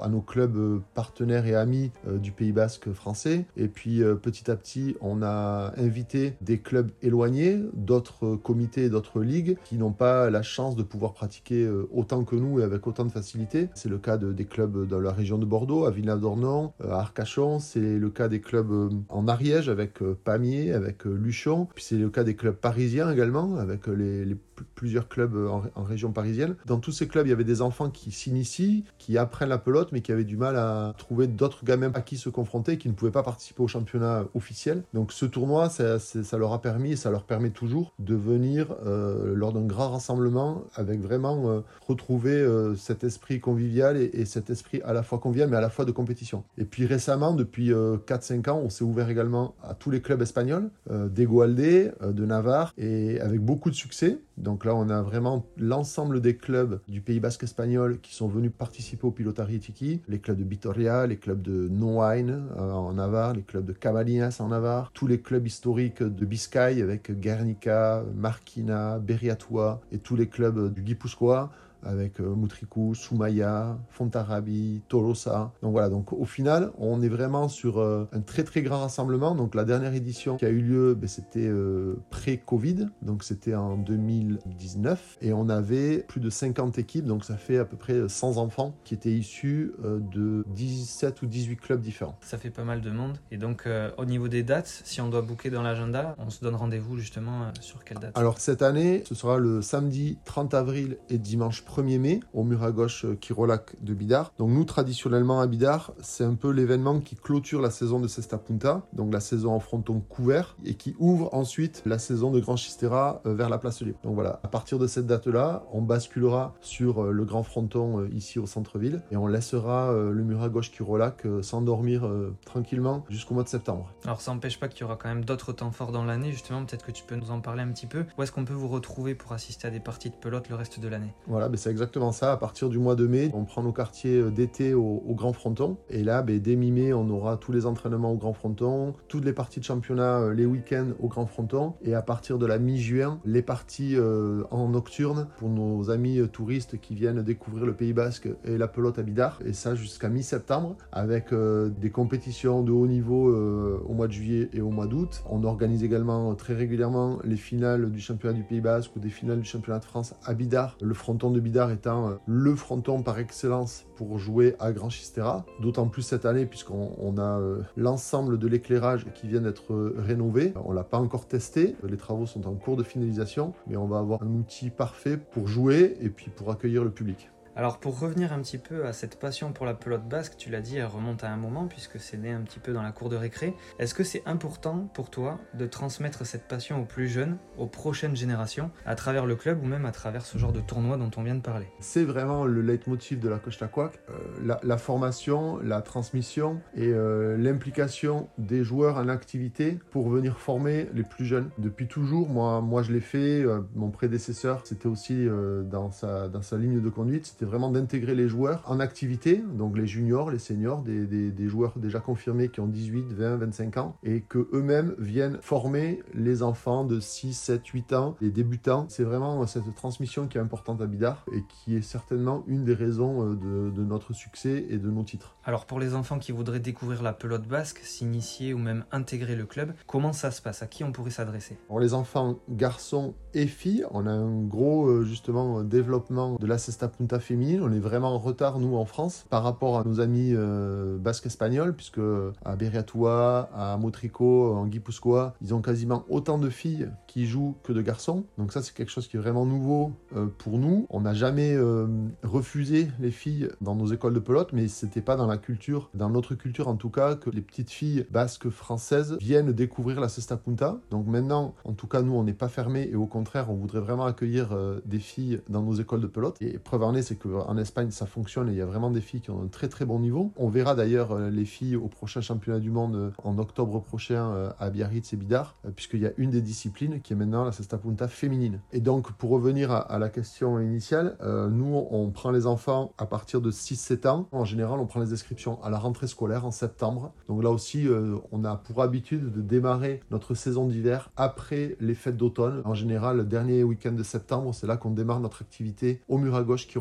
à 0.00 0.08
nos 0.08 0.20
clubs 0.20 0.80
partenaires 0.94 1.46
et 1.46 1.54
amis 1.54 1.90
euh, 2.08 2.18
du 2.18 2.32
Pays 2.32 2.52
Basque 2.52 2.92
français. 2.92 3.46
Et 3.56 3.68
puis 3.68 4.02
euh, 4.02 4.14
petit 4.14 4.50
à 4.50 4.56
petit, 4.56 4.96
on 5.00 5.22
a 5.22 5.72
invité 5.76 6.34
des 6.40 6.58
clubs 6.58 6.90
éloignés, 7.02 7.60
d'autres 7.74 8.36
comités, 8.36 8.88
d'autres 8.88 9.20
ligues 9.20 9.56
qui 9.64 9.76
n'ont 9.76 9.92
pas 9.92 10.30
la 10.30 10.42
chance 10.42 10.53
de 10.54 10.82
pouvoir 10.82 11.14
pratiquer 11.14 11.64
euh, 11.64 11.88
autant 11.92 12.24
que 12.24 12.36
nous 12.36 12.60
et 12.60 12.62
avec 12.62 12.86
autant 12.86 13.04
de 13.04 13.10
facilité. 13.10 13.68
C'est 13.74 13.88
le 13.88 13.98
cas 13.98 14.16
de, 14.16 14.32
des 14.32 14.44
clubs 14.44 14.86
dans 14.86 15.00
la 15.00 15.12
région 15.12 15.38
de 15.38 15.44
Bordeaux, 15.44 15.84
à 15.84 15.90
Villeneuve-d'Ornon, 15.90 16.72
à 16.82 17.00
Arcachon. 17.00 17.58
C'est 17.58 17.98
le 17.98 18.10
cas 18.10 18.28
des 18.28 18.40
clubs 18.40 18.92
en 19.08 19.28
Ariège 19.28 19.68
avec 19.68 19.98
Pamiers, 20.24 20.72
avec 20.72 21.04
Luchon. 21.04 21.66
Puis 21.74 21.84
c'est 21.84 21.96
le 21.96 22.08
cas 22.08 22.24
des 22.24 22.36
clubs 22.36 22.54
parisiens 22.54 23.10
également, 23.10 23.56
avec 23.56 23.86
les, 23.88 24.36
plusieurs 24.74 25.08
clubs 25.08 25.36
en, 25.36 25.82
région 25.82 26.12
parisienne. 26.12 26.56
Dans 26.66 26.78
tous 26.78 26.92
ces 26.92 27.08
clubs, 27.08 27.26
il 27.26 27.30
y 27.30 27.32
avait 27.32 27.44
des 27.44 27.62
enfants 27.62 27.90
qui 27.90 28.12
s'initient, 28.12 28.84
qui 28.98 29.18
apprennent 29.18 29.48
la 29.48 29.58
pelote, 29.58 29.90
mais 29.92 30.00
qui 30.00 30.12
avaient 30.12 30.24
du 30.24 30.36
mal 30.36 30.56
à 30.56 30.94
trouver 30.98 31.26
d'autres 31.26 31.64
gamins 31.64 31.90
à 31.94 32.00
qui 32.00 32.16
se 32.16 32.28
confronter 32.28 32.78
qui 32.78 32.88
ne 32.88 32.94
pouvaient 32.94 33.10
pas 33.10 33.22
participer 33.22 33.62
au 33.62 33.68
championnat 33.68 34.24
officiel. 34.34 34.82
Donc 34.94 35.12
ce 35.12 35.26
tournoi, 35.26 35.68
ça, 35.68 35.98
leur 36.38 36.52
a 36.52 36.62
permis 36.62 36.92
et 36.92 36.96
ça 36.96 37.10
leur 37.10 37.24
permet 37.24 37.50
toujours 37.50 37.94
de 37.98 38.14
venir 38.14 38.74
euh, 38.86 39.34
lors 39.34 39.52
d'un 39.52 39.64
grand 39.64 39.90
rassemblement 39.90 40.43
avec 40.74 41.00
vraiment 41.00 41.50
euh, 41.50 41.60
retrouver 41.86 42.32
euh, 42.32 42.74
cet 42.76 43.04
esprit 43.04 43.40
convivial 43.40 43.96
et, 43.96 44.24
cet 44.24 44.50
esprit 44.50 44.80
à 44.82 44.92
la 44.92 45.02
fois 45.02 45.18
convivial 45.18 45.48
mais 45.50 45.56
à 45.56 45.60
la 45.60 45.70
fois 45.70 45.84
de 45.84 45.92
compétition. 45.92 46.44
Et 46.58 46.64
puis 46.64 46.86
récemment, 46.86 47.34
depuis 47.34 47.70
4-5 47.70 48.50
ans, 48.50 48.60
on 48.64 48.70
s'est 48.70 48.84
ouvert 48.84 49.08
également 49.10 49.54
à 49.62 49.74
tous 49.74 49.90
les 49.90 50.00
clubs 50.00 50.22
espagnols, 50.22 50.70
d'Egoalde, 50.90 51.94
de 52.02 52.26
Navarre, 52.26 52.72
et 52.78 53.20
avec 53.20 53.40
beaucoup 53.40 53.70
de 53.70 53.74
succès. 53.74 54.18
Donc 54.36 54.64
là, 54.64 54.74
on 54.74 54.88
a 54.88 55.02
vraiment 55.02 55.44
l'ensemble 55.58 56.20
des 56.20 56.36
clubs 56.36 56.80
du 56.88 57.00
Pays 57.00 57.20
Basque 57.20 57.44
espagnol 57.44 58.00
qui 58.00 58.14
sont 58.14 58.28
venus 58.28 58.50
participer 58.56 59.06
au 59.06 59.10
Pilotari 59.10 59.60
Tiki, 59.60 60.00
les 60.08 60.18
clubs 60.18 60.36
de 60.36 60.44
Vitoria, 60.44 61.06
les 61.06 61.16
clubs 61.16 61.40
de 61.40 61.68
Noain 61.68 62.28
euh, 62.28 62.72
en 62.72 62.94
Navarre, 62.94 63.34
les 63.34 63.42
clubs 63.42 63.64
de 63.64 63.72
Cavalinas 63.72 64.38
en 64.40 64.48
Navarre, 64.48 64.90
tous 64.94 65.06
les 65.06 65.20
clubs 65.20 65.46
historiques 65.46 66.02
de 66.02 66.24
Biscaye 66.24 66.82
avec 66.82 67.12
Guernica, 67.20 68.02
Marquina, 68.16 68.98
Berriatua 68.98 69.80
et 69.92 69.98
tous 69.98 70.16
les 70.16 70.26
clubs 70.34 70.72
du 70.72 70.82
Guipuscoa 70.82 71.50
avec 71.84 72.20
euh, 72.20 72.34
Moutricou, 72.34 72.94
Soumaya, 72.94 73.78
Fontarabi, 73.90 74.82
Tolosa. 74.88 75.52
Donc 75.62 75.72
voilà, 75.72 75.88
donc 75.88 76.12
au 76.12 76.24
final, 76.24 76.72
on 76.78 77.02
est 77.02 77.08
vraiment 77.08 77.48
sur 77.48 77.78
euh, 77.78 78.08
un 78.12 78.20
très 78.20 78.44
très 78.44 78.62
grand 78.62 78.80
rassemblement. 78.80 79.34
Donc 79.34 79.54
la 79.54 79.64
dernière 79.64 79.94
édition 79.94 80.36
qui 80.36 80.44
a 80.44 80.50
eu 80.50 80.60
lieu, 80.60 80.94
ben, 80.94 81.08
c'était 81.08 81.46
euh, 81.46 81.96
pré-Covid, 82.10 82.88
donc 83.02 83.24
c'était 83.24 83.54
en 83.54 83.76
2019, 83.76 85.18
et 85.20 85.32
on 85.32 85.48
avait 85.48 85.98
plus 85.98 86.20
de 86.20 86.30
50 86.30 86.78
équipes, 86.78 87.06
donc 87.06 87.24
ça 87.24 87.36
fait 87.36 87.58
à 87.58 87.64
peu 87.64 87.76
près 87.76 88.08
100 88.08 88.36
enfants 88.38 88.74
qui 88.84 88.94
étaient 88.94 89.12
issus 89.12 89.72
de 89.82 90.44
17 90.54 91.22
ou 91.22 91.26
18 91.26 91.56
clubs 91.56 91.80
différents. 91.80 92.16
Ça 92.20 92.38
fait 92.38 92.50
pas 92.50 92.64
mal 92.64 92.80
de 92.80 92.90
monde. 92.90 93.18
Et 93.30 93.36
donc 93.36 93.68
au 93.96 94.04
niveau 94.04 94.28
des 94.28 94.42
dates, 94.42 94.82
si 94.84 95.00
on 95.00 95.08
doit 95.08 95.22
booker 95.22 95.50
dans 95.50 95.62
l'agenda, 95.62 96.14
on 96.18 96.30
se 96.30 96.40
donne 96.40 96.54
rendez-vous 96.54 96.98
justement 96.98 97.52
sur 97.60 97.84
quelle 97.84 97.98
date? 97.98 98.16
Alors 98.16 98.38
cette 98.38 98.62
année, 98.62 99.02
ce 99.06 99.14
sera 99.14 99.38
le 99.38 99.62
samedi 99.62 100.18
30 100.24 100.54
avril 100.54 100.96
et 101.10 101.18
dimanche 101.18 101.62
1 101.73 101.73
1er 101.74 101.98
mai 101.98 102.20
au 102.32 102.44
mur 102.44 102.62
à 102.62 102.70
gauche 102.70 103.06
Kirolac 103.20 103.74
euh, 103.74 103.78
de 103.84 103.94
Bidar. 103.94 104.32
Donc 104.38 104.50
nous 104.50 104.64
traditionnellement 104.64 105.40
à 105.40 105.46
Bidar, 105.46 105.92
c'est 106.00 106.24
un 106.24 106.34
peu 106.34 106.50
l'événement 106.50 107.00
qui 107.00 107.16
clôture 107.16 107.60
la 107.60 107.70
saison 107.70 108.00
de 108.00 108.06
Cesta 108.06 108.38
Punta, 108.38 108.86
donc 108.92 109.12
la 109.12 109.20
saison 109.20 109.52
en 109.52 109.60
fronton 109.60 110.00
couvert 110.00 110.56
et 110.64 110.74
qui 110.74 110.94
ouvre 110.98 111.34
ensuite 111.34 111.82
la 111.86 111.98
saison 111.98 112.30
de 112.30 112.40
Grand 112.40 112.56
Chistera 112.56 113.22
euh, 113.26 113.34
vers 113.34 113.48
la 113.48 113.58
place 113.58 113.82
libre. 113.82 113.98
Donc 114.04 114.14
voilà, 114.14 114.40
à 114.42 114.48
partir 114.48 114.78
de 114.78 114.86
cette 114.86 115.06
date-là, 115.06 115.64
on 115.72 115.82
basculera 115.82 116.54
sur 116.60 117.02
euh, 117.02 117.10
le 117.10 117.24
grand 117.24 117.42
fronton 117.42 118.06
ici 118.12 118.38
au 118.38 118.46
centre-ville 118.46 119.02
et 119.10 119.16
on 119.16 119.26
laissera 119.26 119.92
le 119.92 120.22
mur 120.22 120.42
à 120.42 120.48
gauche 120.48 120.70
Kirolac 120.70 121.26
s'endormir 121.42 122.08
tranquillement 122.44 123.04
jusqu'au 123.08 123.34
mois 123.34 123.42
de 123.42 123.48
septembre. 123.48 123.92
Alors 124.04 124.20
ça 124.20 124.32
n'empêche 124.32 124.60
pas 124.60 124.68
qu'il 124.68 124.82
y 124.82 124.84
aura 124.84 124.96
quand 124.96 125.08
même 125.08 125.24
d'autres 125.24 125.52
temps 125.52 125.70
forts 125.70 125.92
dans 125.92 126.04
l'année, 126.04 126.32
justement 126.32 126.64
peut-être 126.64 126.84
que 126.84 126.92
tu 126.92 127.04
peux 127.04 127.16
nous 127.16 127.30
en 127.30 127.40
parler 127.40 127.62
un 127.62 127.68
petit 127.68 127.86
peu. 127.86 128.04
Où 128.16 128.22
est-ce 128.22 128.32
qu'on 128.32 128.44
peut 128.44 128.54
vous 128.54 128.68
retrouver 128.68 129.14
pour 129.14 129.32
assister 129.32 129.68
à 129.68 129.70
des 129.70 129.80
parties 129.80 130.10
de 130.10 130.16
pelote 130.16 130.48
le 130.48 130.54
reste 130.54 130.80
de 130.80 130.88
l'année? 130.88 131.14
Voilà, 131.26 131.48
mais 131.48 131.56
c'est 131.64 131.70
exactement 131.70 132.12
ça. 132.12 132.30
À 132.30 132.36
partir 132.36 132.68
du 132.68 132.78
mois 132.78 132.94
de 132.94 133.06
mai, 133.06 133.30
on 133.32 133.46
prend 133.46 133.62
nos 133.62 133.72
quartiers 133.72 134.18
euh, 134.18 134.30
d'été 134.30 134.74
au, 134.74 135.00
Grand 135.14 135.32
Fronton. 135.32 135.78
Et 135.88 136.04
là, 136.04 136.20
ben, 136.20 136.38
dès 136.38 136.56
mi-mai, 136.56 136.92
on 136.92 137.08
aura 137.08 137.38
tous 137.38 137.52
les 137.52 137.64
entraînements 137.64 138.12
au 138.12 138.16
Grand 138.16 138.34
Fronton, 138.34 138.92
toutes 139.08 139.24
les 139.24 139.32
parties 139.32 139.60
de 139.60 139.64
championnat 139.64 140.18
euh, 140.18 140.34
les 140.34 140.44
week-ends 140.44 140.88
au 141.00 141.08
Grand 141.08 141.24
Fronton. 141.24 141.72
Et 141.80 141.94
à 141.94 142.02
partir 142.02 142.36
de 142.36 142.44
la 142.44 142.58
mi-juin, 142.58 143.18
les 143.24 143.40
parties 143.40 143.96
euh, 143.96 144.42
en 144.50 144.68
nocturne 144.68 145.28
pour 145.38 145.48
nos 145.48 145.88
amis 145.88 146.20
touristes 146.30 146.78
qui 146.78 146.94
viennent 146.94 147.22
découvrir 147.22 147.64
le 147.64 147.72
Pays 147.72 147.94
Basque 147.94 148.28
et 148.44 148.58
la 148.58 148.68
pelote 148.68 148.98
à 148.98 149.02
Bidar. 149.02 149.38
Et 149.46 149.54
ça 149.54 149.74
jusqu'à 149.74 150.10
mi-septembre 150.10 150.76
avec 150.92 151.32
des 151.32 151.90
compétitions 151.90 152.62
de 152.62 152.72
haut 152.72 152.86
niveau 152.86 153.34
au 153.34 153.94
mois 153.94 154.08
de 154.08 154.12
juillet 154.12 154.50
et 154.52 154.60
au 154.60 154.70
mois 154.70 154.86
d'août. 154.86 155.22
On 155.30 155.44
organise 155.44 155.82
également 155.82 156.34
très 156.34 156.54
régulièrement 156.54 157.18
les 157.24 157.36
finales 157.36 157.90
du 157.90 158.00
championnat 158.00 158.34
du 158.34 158.42
Pays 158.42 158.60
Basque 158.60 158.94
ou 158.96 159.00
des 159.00 159.08
finales 159.08 159.40
du 159.40 159.48
championnat 159.48 159.78
de 159.78 159.84
France 159.84 160.14
à 160.24 160.34
Bidar. 160.34 160.76
Le 160.82 160.94
fronton 160.94 161.30
de 161.30 161.40
Étant 161.54 162.08
euh, 162.08 162.14
le 162.26 162.56
fronton 162.56 163.02
par 163.02 163.20
excellence 163.20 163.84
pour 163.94 164.18
jouer 164.18 164.56
à 164.58 164.72
Grand 164.72 164.88
Chistera. 164.88 165.44
D'autant 165.60 165.86
plus 165.86 166.02
cette 166.02 166.24
année 166.24 166.46
puisqu'on 166.46 167.16
a 167.16 167.38
euh, 167.38 167.62
l'ensemble 167.76 168.40
de 168.40 168.48
l'éclairage 168.48 169.06
qui 169.14 169.28
vient 169.28 169.40
d'être 169.40 169.72
euh, 169.72 169.94
rénové. 169.96 170.52
On 170.64 170.72
l'a 170.72 170.82
pas 170.82 170.98
encore 170.98 171.28
testé, 171.28 171.76
les 171.88 171.96
travaux 171.96 172.26
sont 172.26 172.48
en 172.48 172.54
cours 172.54 172.76
de 172.76 172.82
finalisation, 172.82 173.52
mais 173.68 173.76
on 173.76 173.86
va 173.86 173.98
avoir 173.98 174.24
un 174.24 174.34
outil 174.34 174.70
parfait 174.70 175.16
pour 175.16 175.46
jouer 175.46 175.96
et 176.00 176.08
puis 176.08 176.28
pour 176.28 176.50
accueillir 176.50 176.82
le 176.82 176.90
public. 176.90 177.30
Alors 177.56 177.78
pour 177.78 178.00
revenir 178.00 178.32
un 178.32 178.40
petit 178.40 178.58
peu 178.58 178.84
à 178.84 178.92
cette 178.92 179.16
passion 179.16 179.52
pour 179.52 179.64
la 179.64 179.74
pelote 179.74 180.08
basque, 180.08 180.34
tu 180.36 180.50
l'as 180.50 180.60
dit, 180.60 180.76
elle 180.76 180.86
remonte 180.86 181.22
à 181.22 181.30
un 181.30 181.36
moment 181.36 181.68
puisque 181.68 182.00
c'est 182.00 182.16
né 182.16 182.32
un 182.32 182.40
petit 182.40 182.58
peu 182.58 182.72
dans 182.72 182.82
la 182.82 182.90
cour 182.90 183.10
de 183.10 183.14
récré. 183.14 183.54
Est-ce 183.78 183.94
que 183.94 184.02
c'est 184.02 184.24
important 184.26 184.90
pour 184.92 185.08
toi 185.08 185.38
de 185.54 185.64
transmettre 185.66 186.26
cette 186.26 186.48
passion 186.48 186.82
aux 186.82 186.84
plus 186.84 187.06
jeunes, 187.06 187.36
aux 187.56 187.68
prochaines 187.68 188.16
générations, 188.16 188.72
à 188.84 188.96
travers 188.96 189.24
le 189.24 189.36
club 189.36 189.62
ou 189.62 189.66
même 189.66 189.86
à 189.86 189.92
travers 189.92 190.26
ce 190.26 190.36
genre 190.36 190.52
de 190.52 190.58
tournoi 190.58 190.96
dont 190.96 191.12
on 191.16 191.22
vient 191.22 191.36
de 191.36 191.42
parler? 191.42 191.66
C'est 191.78 192.02
vraiment 192.02 192.44
le 192.44 192.60
leitmotiv 192.60 193.20
de 193.20 193.28
la 193.28 193.38
Costa 193.38 193.68
Quack, 193.68 194.00
euh, 194.10 194.56
la, 194.64 194.76
formation, 194.76 195.58
la 195.58 195.80
transmission 195.80 196.60
et 196.74 196.88
euh, 196.88 197.36
l'implication 197.36 198.28
des 198.36 198.64
joueurs 198.64 198.96
en 198.96 199.06
activité 199.06 199.78
pour 199.92 200.08
venir 200.08 200.40
former 200.40 200.88
les 200.92 201.04
plus 201.04 201.24
jeunes. 201.24 201.50
Depuis 201.58 201.86
toujours, 201.86 202.28
moi, 202.28 202.60
moi 202.60 202.82
je 202.82 202.90
l'ai 202.90 203.00
fait, 203.00 203.44
euh, 203.44 203.60
mon 203.76 203.90
prédécesseur, 203.90 204.62
c'était 204.64 204.88
aussi 204.88 205.28
dans, 205.70 205.92
sa, 205.92 206.28
dans 206.28 206.42
sa 206.42 206.56
ligne 206.56 206.80
de 206.80 206.88
conduite, 206.88 207.26
c'était 207.44 207.50
vraiment 207.50 207.70
d'intégrer 207.70 208.14
les 208.14 208.28
joueurs 208.28 208.62
en 208.64 208.80
activité, 208.80 209.36
donc 209.36 209.76
les 209.76 209.86
juniors, 209.86 210.30
les 210.30 210.38
seniors, 210.38 210.82
des, 210.82 211.06
des, 211.06 211.48
joueurs 211.48 211.72
déjà 211.76 212.00
confirmés 212.00 212.48
qui 212.48 212.60
ont 212.60 212.66
18, 212.66 213.12
20, 213.12 213.36
25 213.36 213.76
ans, 213.76 213.96
et 214.02 214.22
que 214.22 214.48
eux-mêmes 214.52 214.94
viennent 214.98 215.38
former 215.42 216.02
les 216.14 216.42
enfants 216.42 216.84
de 216.84 217.00
6, 217.00 217.34
7, 217.34 217.66
8 217.66 217.92
ans, 217.92 218.16
les 218.22 218.30
débutants. 218.30 218.86
C'est 218.88 219.04
vraiment 219.04 219.46
cette 219.46 219.74
transmission 219.74 220.26
qui 220.26 220.38
est 220.38 220.40
importante 220.40 220.80
à 220.80 220.86
Bidar 220.86 221.26
et 221.34 221.42
qui 221.48 221.76
est 221.76 221.82
certainement 221.82 222.44
une 222.46 222.64
des 222.64 222.72
raisons 222.72 223.32
euh, 223.32 223.34
de, 223.34 223.70
de 223.70 223.84
notre 223.84 224.14
succès 224.14 224.64
et 224.70 224.78
de 224.78 224.90
nos 224.90 225.02
titres. 225.02 225.36
Alors 225.44 225.66
pour 225.66 225.80
les 225.80 225.94
enfants 225.94 226.18
qui 226.18 226.32
voudraient 226.32 226.60
découvrir 226.60 227.02
la 227.02 227.12
pelote 227.12 227.46
basque, 227.46 227.80
s'initier 227.82 228.54
ou 228.54 228.58
même 228.58 228.84
intégrer 228.92 229.36
le 229.36 229.44
club, 229.44 229.74
comment 229.86 230.12
ça 230.12 230.30
se 230.30 230.40
passe? 230.40 230.62
À 230.62 230.66
qui 230.66 230.84
on 230.84 230.92
pourrait 230.92 231.10
s'adresser? 231.10 231.58
Pour 231.66 231.80
les 231.80 231.92
enfants 231.92 232.38
garçons 232.48 233.14
et 233.34 233.46
filles, 233.46 233.84
on 233.90 234.06
a 234.06 234.12
un 234.12 234.42
gros 234.42 234.86
euh, 234.86 235.04
justement 235.04 235.62
développement 235.62 236.36
de 236.36 236.46
la 236.46 236.56
cesta 236.56 236.88
punta 236.88 237.18
On 237.34 237.72
est 237.72 237.80
vraiment 237.80 238.14
en 238.14 238.18
retard, 238.18 238.60
nous, 238.60 238.76
en 238.76 238.84
France, 238.84 239.26
par 239.28 239.42
rapport 239.42 239.78
à 239.78 239.84
nos 239.84 240.00
amis 240.00 240.30
euh, 240.32 240.98
basques 240.98 241.26
espagnols, 241.26 241.74
puisque 241.74 242.00
à 242.44 242.54
Beriatoua, 242.54 243.50
à 243.52 243.76
Motrico, 243.76 244.54
en 244.54 244.66
Guipuscoa, 244.66 245.34
ils 245.42 245.52
ont 245.52 245.60
quasiment 245.60 246.04
autant 246.08 246.38
de 246.38 246.48
filles 246.48 246.88
qui 247.08 247.26
jouent 247.26 247.56
que 247.64 247.72
de 247.72 247.82
garçons. 247.82 248.24
Donc 248.38 248.52
ça, 248.52 248.62
c'est 248.62 248.72
quelque 248.72 248.90
chose 248.90 249.08
qui 249.08 249.16
est 249.16 249.20
vraiment 249.20 249.46
nouveau 249.46 249.92
euh, 250.14 250.26
pour 250.38 250.58
nous. 250.58 250.86
On 250.90 251.00
n'a 251.00 251.12
jamais 251.12 251.54
euh, 251.54 251.88
refusé 252.22 252.88
les 253.00 253.10
filles 253.10 253.48
dans 253.60 253.74
nos 253.74 253.86
écoles 253.86 254.14
de 254.14 254.20
pelote, 254.20 254.52
mais 254.52 254.68
c'était 254.68 255.02
pas 255.02 255.16
dans 255.16 255.26
la 255.26 255.36
culture, 255.36 255.90
dans 255.94 256.10
notre 256.10 256.36
culture 256.36 256.68
en 256.68 256.76
tout 256.76 256.90
cas, 256.90 257.16
que 257.16 257.30
les 257.30 257.42
petites 257.42 257.70
filles 257.70 258.06
basques 258.12 258.48
françaises 258.48 259.16
viennent 259.20 259.50
découvrir 259.50 260.00
la 260.00 260.08
cesta 260.08 260.36
punta. 260.36 260.78
Donc 260.90 261.08
maintenant, 261.08 261.54
en 261.64 261.72
tout 261.72 261.88
cas, 261.88 262.02
nous, 262.02 262.14
on 262.14 262.22
n'est 262.22 262.32
pas 262.32 262.48
fermé 262.48 262.88
et 262.90 262.94
au 262.94 263.06
contraire, 263.06 263.50
on 263.50 263.54
voudrait 263.54 263.80
vraiment 263.80 264.04
accueillir 264.04 264.56
des 264.84 264.98
filles 265.00 265.40
dans 265.48 265.62
nos 265.62 265.74
écoles 265.74 266.00
de 266.00 266.06
pelote. 266.06 266.36
Et 266.40 266.58
preuve 266.58 266.84
en 266.84 266.94
est, 266.94 267.02
c'est 267.02 267.23
qu'en 267.28 267.56
Espagne, 267.56 267.90
ça 267.90 268.06
fonctionne 268.06 268.48
et 268.48 268.52
il 268.52 268.58
y 268.58 268.62
a 268.62 268.66
vraiment 268.66 268.90
des 268.90 269.00
filles 269.00 269.20
qui 269.20 269.30
ont 269.30 269.42
un 269.42 269.48
très 269.48 269.68
très 269.68 269.84
bon 269.84 269.98
niveau. 269.98 270.32
On 270.36 270.48
verra 270.48 270.74
d'ailleurs 270.74 271.12
euh, 271.12 271.30
les 271.30 271.44
filles 271.44 271.76
au 271.76 271.88
prochain 271.88 272.20
championnat 272.20 272.60
du 272.60 272.70
monde 272.70 272.96
euh, 272.96 273.10
en 273.22 273.38
octobre 273.38 273.80
prochain 273.80 274.30
euh, 274.30 274.50
à 274.58 274.70
Biarritz 274.70 275.12
et 275.12 275.16
Bidar, 275.16 275.56
puisqu'il 275.74 276.00
y 276.00 276.06
a 276.06 276.12
une 276.16 276.30
des 276.30 276.42
disciplines 276.42 277.00
qui 277.00 277.12
est 277.12 277.16
maintenant 277.16 277.44
la 277.44 277.52
cesta 277.52 277.78
punta 277.78 278.08
féminine. 278.08 278.60
Et 278.72 278.80
donc, 278.80 279.12
pour 279.12 279.30
revenir 279.30 279.72
à, 279.72 279.98
la 279.98 280.08
question 280.08 280.60
initiale, 280.60 281.16
nous, 281.50 281.86
on 281.90 282.10
prend 282.10 282.30
les 282.30 282.46
enfants 282.46 282.92
à 282.98 283.06
partir 283.06 283.40
de 283.40 283.50
6-7 283.50 284.08
ans. 284.08 284.28
En 284.32 284.44
général, 284.44 284.80
on 284.80 284.86
prend 284.86 285.00
les 285.00 285.12
inscriptions 285.12 285.62
à 285.62 285.70
la 285.70 285.78
rentrée 285.78 286.06
scolaire 286.06 286.44
en 286.44 286.50
septembre. 286.50 287.12
Donc 287.28 287.42
là 287.42 287.50
aussi, 287.50 287.86
on 288.32 288.44
a 288.44 288.56
pour 288.56 288.82
habitude 288.82 289.32
de 289.32 289.40
démarrer 289.40 290.00
notre 290.10 290.34
saison 290.34 290.66
d'hiver 290.66 291.10
après 291.16 291.76
les 291.80 291.94
fêtes 291.94 292.16
d'automne. 292.16 292.62
En 292.64 292.74
général, 292.74 293.18
le 293.18 293.24
dernier 293.24 293.62
week-end 293.62 293.92
de 293.92 294.02
septembre, 294.02 294.54
c'est 294.54 294.66
là 294.66 294.76
qu'on 294.76 294.90
démarre 294.90 295.20
notre 295.20 295.42
activité 295.42 296.00
au 296.08 296.18
mur 296.18 296.34
à 296.34 296.42
gauche 296.42 296.66
qui 296.66 296.78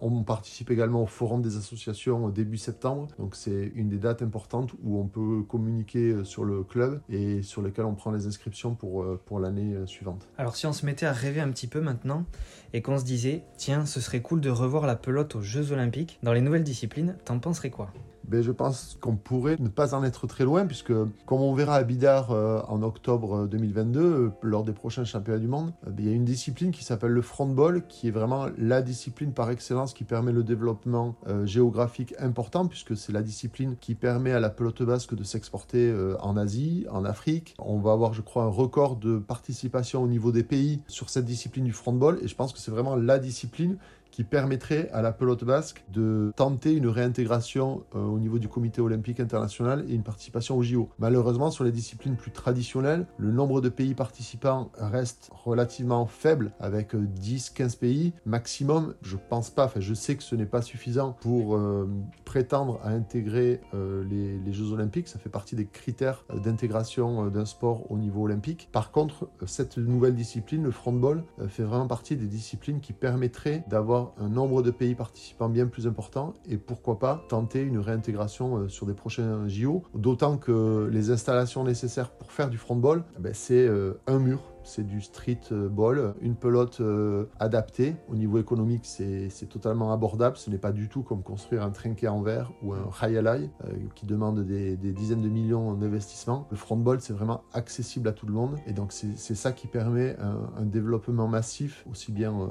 On 0.00 0.22
participe 0.22 0.70
également 0.70 1.02
au 1.02 1.06
forum 1.06 1.42
des 1.42 1.56
associations 1.56 2.28
début 2.28 2.58
septembre. 2.58 3.08
Donc 3.18 3.34
c'est 3.34 3.72
une 3.74 3.88
des 3.88 3.98
dates 3.98 4.22
importantes 4.22 4.72
où 4.82 4.98
on 4.98 5.06
peut 5.06 5.42
communiquer 5.48 6.10
euh, 6.10 6.24
sur 6.24 6.44
le 6.44 6.62
club 6.62 7.00
et 7.08 7.42
sur 7.42 7.62
lesquelles 7.62 7.84
on 7.84 7.94
prend 7.94 8.10
les 8.10 8.26
inscriptions 8.26 8.74
pour, 8.74 9.02
euh, 9.02 9.20
pour 9.24 9.40
l'année 9.40 9.74
euh, 9.74 9.86
suivante. 9.86 10.28
Alors 10.38 10.56
si 10.56 10.66
on 10.66 10.72
se 10.72 10.84
mettait 10.86 11.06
à 11.06 11.12
rêver 11.12 11.40
un 11.40 11.50
petit 11.50 11.66
peu 11.66 11.80
maintenant 11.80 12.24
et 12.72 12.82
qu'on 12.82 12.98
se 12.98 13.04
disait, 13.04 13.42
tiens, 13.56 13.86
ce 13.86 14.00
serait 14.00 14.20
cool 14.20 14.40
de 14.40 14.50
revoir 14.50 14.86
la 14.86 14.96
pelote 14.96 15.36
aux 15.36 15.42
Jeux 15.42 15.72
Olympiques 15.72 16.18
dans 16.22 16.32
les 16.32 16.40
nouvelles 16.40 16.64
disciplines, 16.64 17.16
t'en 17.24 17.38
penserais 17.38 17.70
quoi? 17.70 17.90
Ben, 18.28 18.42
je 18.42 18.50
pense 18.50 18.98
qu'on 19.00 19.16
pourrait 19.16 19.56
ne 19.60 19.68
pas 19.68 19.94
en 19.94 20.02
être 20.02 20.26
très 20.26 20.44
loin, 20.44 20.66
puisque 20.66 20.92
comme 21.26 21.40
on 21.40 21.54
verra 21.54 21.76
à 21.76 21.82
Bidar 21.84 22.30
euh, 22.30 22.60
en 22.68 22.82
octobre 22.82 23.46
2022, 23.46 24.00
euh, 24.00 24.30
lors 24.42 24.64
des 24.64 24.72
prochains 24.72 25.04
championnats 25.04 25.38
du 25.38 25.46
monde, 25.46 25.72
euh, 25.86 25.90
ben, 25.90 26.04
il 26.04 26.08
y 26.08 26.12
a 26.12 26.14
une 26.14 26.24
discipline 26.24 26.72
qui 26.72 26.84
s'appelle 26.84 27.12
le 27.12 27.22
frontball, 27.22 27.86
qui 27.86 28.08
est 28.08 28.10
vraiment 28.10 28.46
la 28.58 28.82
discipline 28.82 29.32
par 29.32 29.50
excellence 29.50 29.94
qui 29.94 30.04
permet 30.04 30.32
le 30.32 30.42
développement 30.42 31.14
géographique 31.44 32.14
important, 32.18 32.66
puisque 32.66 32.96
c'est 32.96 33.12
la 33.12 33.22
discipline 33.22 33.76
qui 33.80 33.94
permet 33.94 34.32
à 34.32 34.40
la 34.40 34.50
pelote 34.50 34.82
basque 34.82 35.14
de 35.14 35.24
s'exporter 35.24 35.94
en 36.20 36.36
Asie, 36.36 36.86
en 36.90 37.04
Afrique. 37.04 37.54
On 37.58 37.78
va 37.78 37.92
avoir, 37.92 38.14
je 38.14 38.22
crois, 38.22 38.44
un 38.44 38.48
record 38.48 38.96
de 38.96 39.18
participation 39.18 40.02
au 40.02 40.06
niveau 40.06 40.32
des 40.32 40.42
pays 40.42 40.80
sur 40.88 41.10
cette 41.10 41.24
discipline 41.24 41.64
du 41.64 41.72
frontball, 41.72 42.18
et 42.22 42.28
je 42.28 42.34
pense 42.34 42.52
que 42.52 42.58
c'est 42.58 42.70
vraiment 42.70 42.96
la 42.96 43.18
discipline 43.18 43.78
qui 44.16 44.24
permettrait 44.24 44.88
à 44.94 45.02
la 45.02 45.12
pelote 45.12 45.44
basque 45.44 45.84
de 45.92 46.32
tenter 46.36 46.72
une 46.72 46.86
réintégration 46.86 47.84
euh, 47.94 48.02
au 48.02 48.18
niveau 48.18 48.38
du 48.38 48.48
comité 48.48 48.80
olympique 48.80 49.20
international 49.20 49.84
et 49.90 49.94
une 49.94 50.04
participation 50.04 50.56
au 50.56 50.62
JO. 50.62 50.88
Malheureusement, 50.98 51.50
sur 51.50 51.64
les 51.64 51.70
disciplines 51.70 52.16
plus 52.16 52.30
traditionnelles, 52.30 53.06
le 53.18 53.30
nombre 53.30 53.60
de 53.60 53.68
pays 53.68 53.92
participants 53.92 54.70
reste 54.78 55.28
relativement 55.34 56.06
faible, 56.06 56.52
avec 56.60 56.94
10-15 56.94 57.62
euh, 57.74 57.78
pays 57.78 58.12
maximum. 58.24 58.94
Je 59.02 59.18
pense 59.18 59.50
pas, 59.50 59.66
enfin 59.66 59.80
je 59.80 59.92
sais 59.92 60.16
que 60.16 60.22
ce 60.22 60.34
n'est 60.34 60.46
pas 60.46 60.62
suffisant 60.62 61.12
pour 61.20 61.54
euh, 61.54 61.86
prétendre 62.24 62.80
à 62.84 62.92
intégrer 62.92 63.60
les, 63.74 64.40
Jeux 64.50 64.72
olympiques. 64.72 65.08
Ça 65.08 65.18
fait 65.18 65.28
partie 65.28 65.56
des 65.56 65.66
critères 65.66 66.24
d'intégration 66.42 67.26
d'un 67.26 67.44
sport 67.44 67.90
au 67.90 67.98
niveau 67.98 68.22
olympique. 68.22 68.70
Par 68.72 68.90
contre, 68.90 69.28
cette 69.44 69.76
nouvelle 69.76 70.14
discipline, 70.14 70.62
le 70.62 70.70
frontball, 70.70 71.22
fait 71.48 71.64
vraiment 71.64 71.86
partie 71.86 72.16
des 72.16 72.26
disciplines 72.26 72.80
qui 72.80 72.94
permettraient 72.94 73.64
d'avoir 73.68 74.05
un 74.18 74.28
nombre 74.28 74.62
de 74.62 74.70
pays 74.70 74.94
participants 74.94 75.48
bien 75.48 75.66
plus 75.66 75.86
important 75.86 76.34
et 76.48 76.56
pourquoi 76.56 76.98
pas 76.98 77.24
tenter 77.28 77.60
une 77.62 77.78
réintégration 77.78 78.56
euh, 78.56 78.68
sur 78.68 78.86
des 78.86 78.94
prochains 78.94 79.48
JO. 79.48 79.82
D'autant 79.94 80.36
que 80.36 80.88
les 80.92 81.10
installations 81.10 81.64
nécessaires 81.64 82.10
pour 82.10 82.32
faire 82.32 82.50
du 82.50 82.58
frontball, 82.58 83.04
eh 83.18 83.20
ben, 83.20 83.34
c'est 83.34 83.66
euh, 83.66 84.00
un 84.06 84.18
mur 84.18 84.40
c'est 84.66 84.86
du 84.86 85.00
street 85.00 85.40
ball, 85.50 86.14
une 86.20 86.34
pelote 86.34 86.80
euh, 86.80 87.26
adaptée. 87.38 87.96
Au 88.08 88.16
niveau 88.16 88.38
économique, 88.38 88.84
c'est 88.84 89.48
totalement 89.48 89.92
abordable. 89.92 90.36
Ce 90.36 90.50
n'est 90.50 90.58
pas 90.58 90.72
du 90.72 90.88
tout 90.88 91.02
comme 91.02 91.22
construire 91.22 91.62
un 91.62 91.70
trinquet 91.70 92.08
en 92.08 92.20
verre 92.22 92.52
ou 92.62 92.74
un 92.74 92.88
hayalai 93.00 93.50
euh, 93.64 93.72
qui 93.94 94.06
demande 94.06 94.44
des, 94.44 94.76
dizaines 94.76 95.22
de 95.22 95.28
millions 95.28 95.74
d'investissements. 95.74 96.46
Le 96.50 96.56
front 96.56 96.76
ball, 96.76 97.00
c'est 97.00 97.12
vraiment 97.12 97.42
accessible 97.52 98.08
à 98.08 98.12
tout 98.12 98.26
le 98.26 98.32
monde. 98.32 98.56
Et 98.66 98.72
donc, 98.72 98.92
c'est 98.92 99.34
ça 99.34 99.52
qui 99.52 99.66
permet 99.66 100.16
un, 100.18 100.64
développement 100.66 101.28
massif, 101.28 101.86
aussi 101.90 102.12
bien 102.12 102.32
euh, 102.32 102.46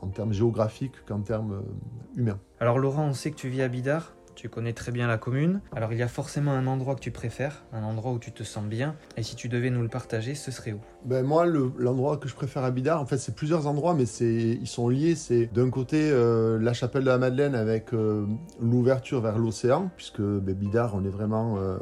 en 0.00 0.08
termes 0.08 0.32
géographiques 0.32 1.04
qu'en 1.06 1.20
termes 1.20 1.62
humains. 2.16 2.38
Alors, 2.58 2.78
Laurent, 2.78 3.06
on 3.06 3.14
sait 3.14 3.30
que 3.30 3.36
tu 3.36 3.48
vis 3.48 3.62
à 3.62 3.68
Bidar 3.68 4.12
tu 4.40 4.48
connais 4.48 4.72
très 4.72 4.90
bien 4.90 5.06
la 5.06 5.18
commune. 5.18 5.60
Alors 5.76 5.92
il 5.92 5.98
y 5.98 6.02
a 6.02 6.08
forcément 6.08 6.52
un 6.52 6.66
endroit 6.66 6.94
que 6.94 7.00
tu 7.00 7.10
préfères, 7.10 7.62
un 7.74 7.82
endroit 7.82 8.12
où 8.12 8.18
tu 8.18 8.32
te 8.32 8.42
sens 8.42 8.64
bien. 8.64 8.96
Et 9.18 9.22
si 9.22 9.36
tu 9.36 9.50
devais 9.50 9.68
nous 9.68 9.82
le 9.82 9.88
partager, 9.88 10.34
ce 10.34 10.50
serait 10.50 10.72
où? 10.72 10.80
Ben 11.04 11.22
Moi, 11.26 11.44
l'endroit 11.44 12.16
que 12.16 12.26
je 12.26 12.34
préfère 12.34 12.64
à 12.64 12.70
Bidar, 12.70 13.02
en 13.02 13.06
fait, 13.06 13.18
c'est 13.18 13.34
plusieurs 13.34 13.66
endroits, 13.66 13.92
mais 13.92 14.04
ils 14.04 14.66
sont 14.66 14.88
liés. 14.88 15.14
C'est 15.14 15.46
d'un 15.52 15.68
côté 15.68 16.10
euh, 16.10 16.58
la 16.58 16.72
chapelle 16.72 17.02
de 17.02 17.08
la 17.08 17.18
Madeleine 17.18 17.54
avec 17.54 17.92
euh, 17.92 18.26
l'ouverture 18.60 19.20
vers 19.20 19.38
l'océan, 19.38 19.90
puisque 19.96 20.22
ben, 20.22 20.54
Bidar, 20.54 20.94
on 20.94 21.04
est 21.04 21.10
vraiment 21.10 21.58
euh, 21.58 21.76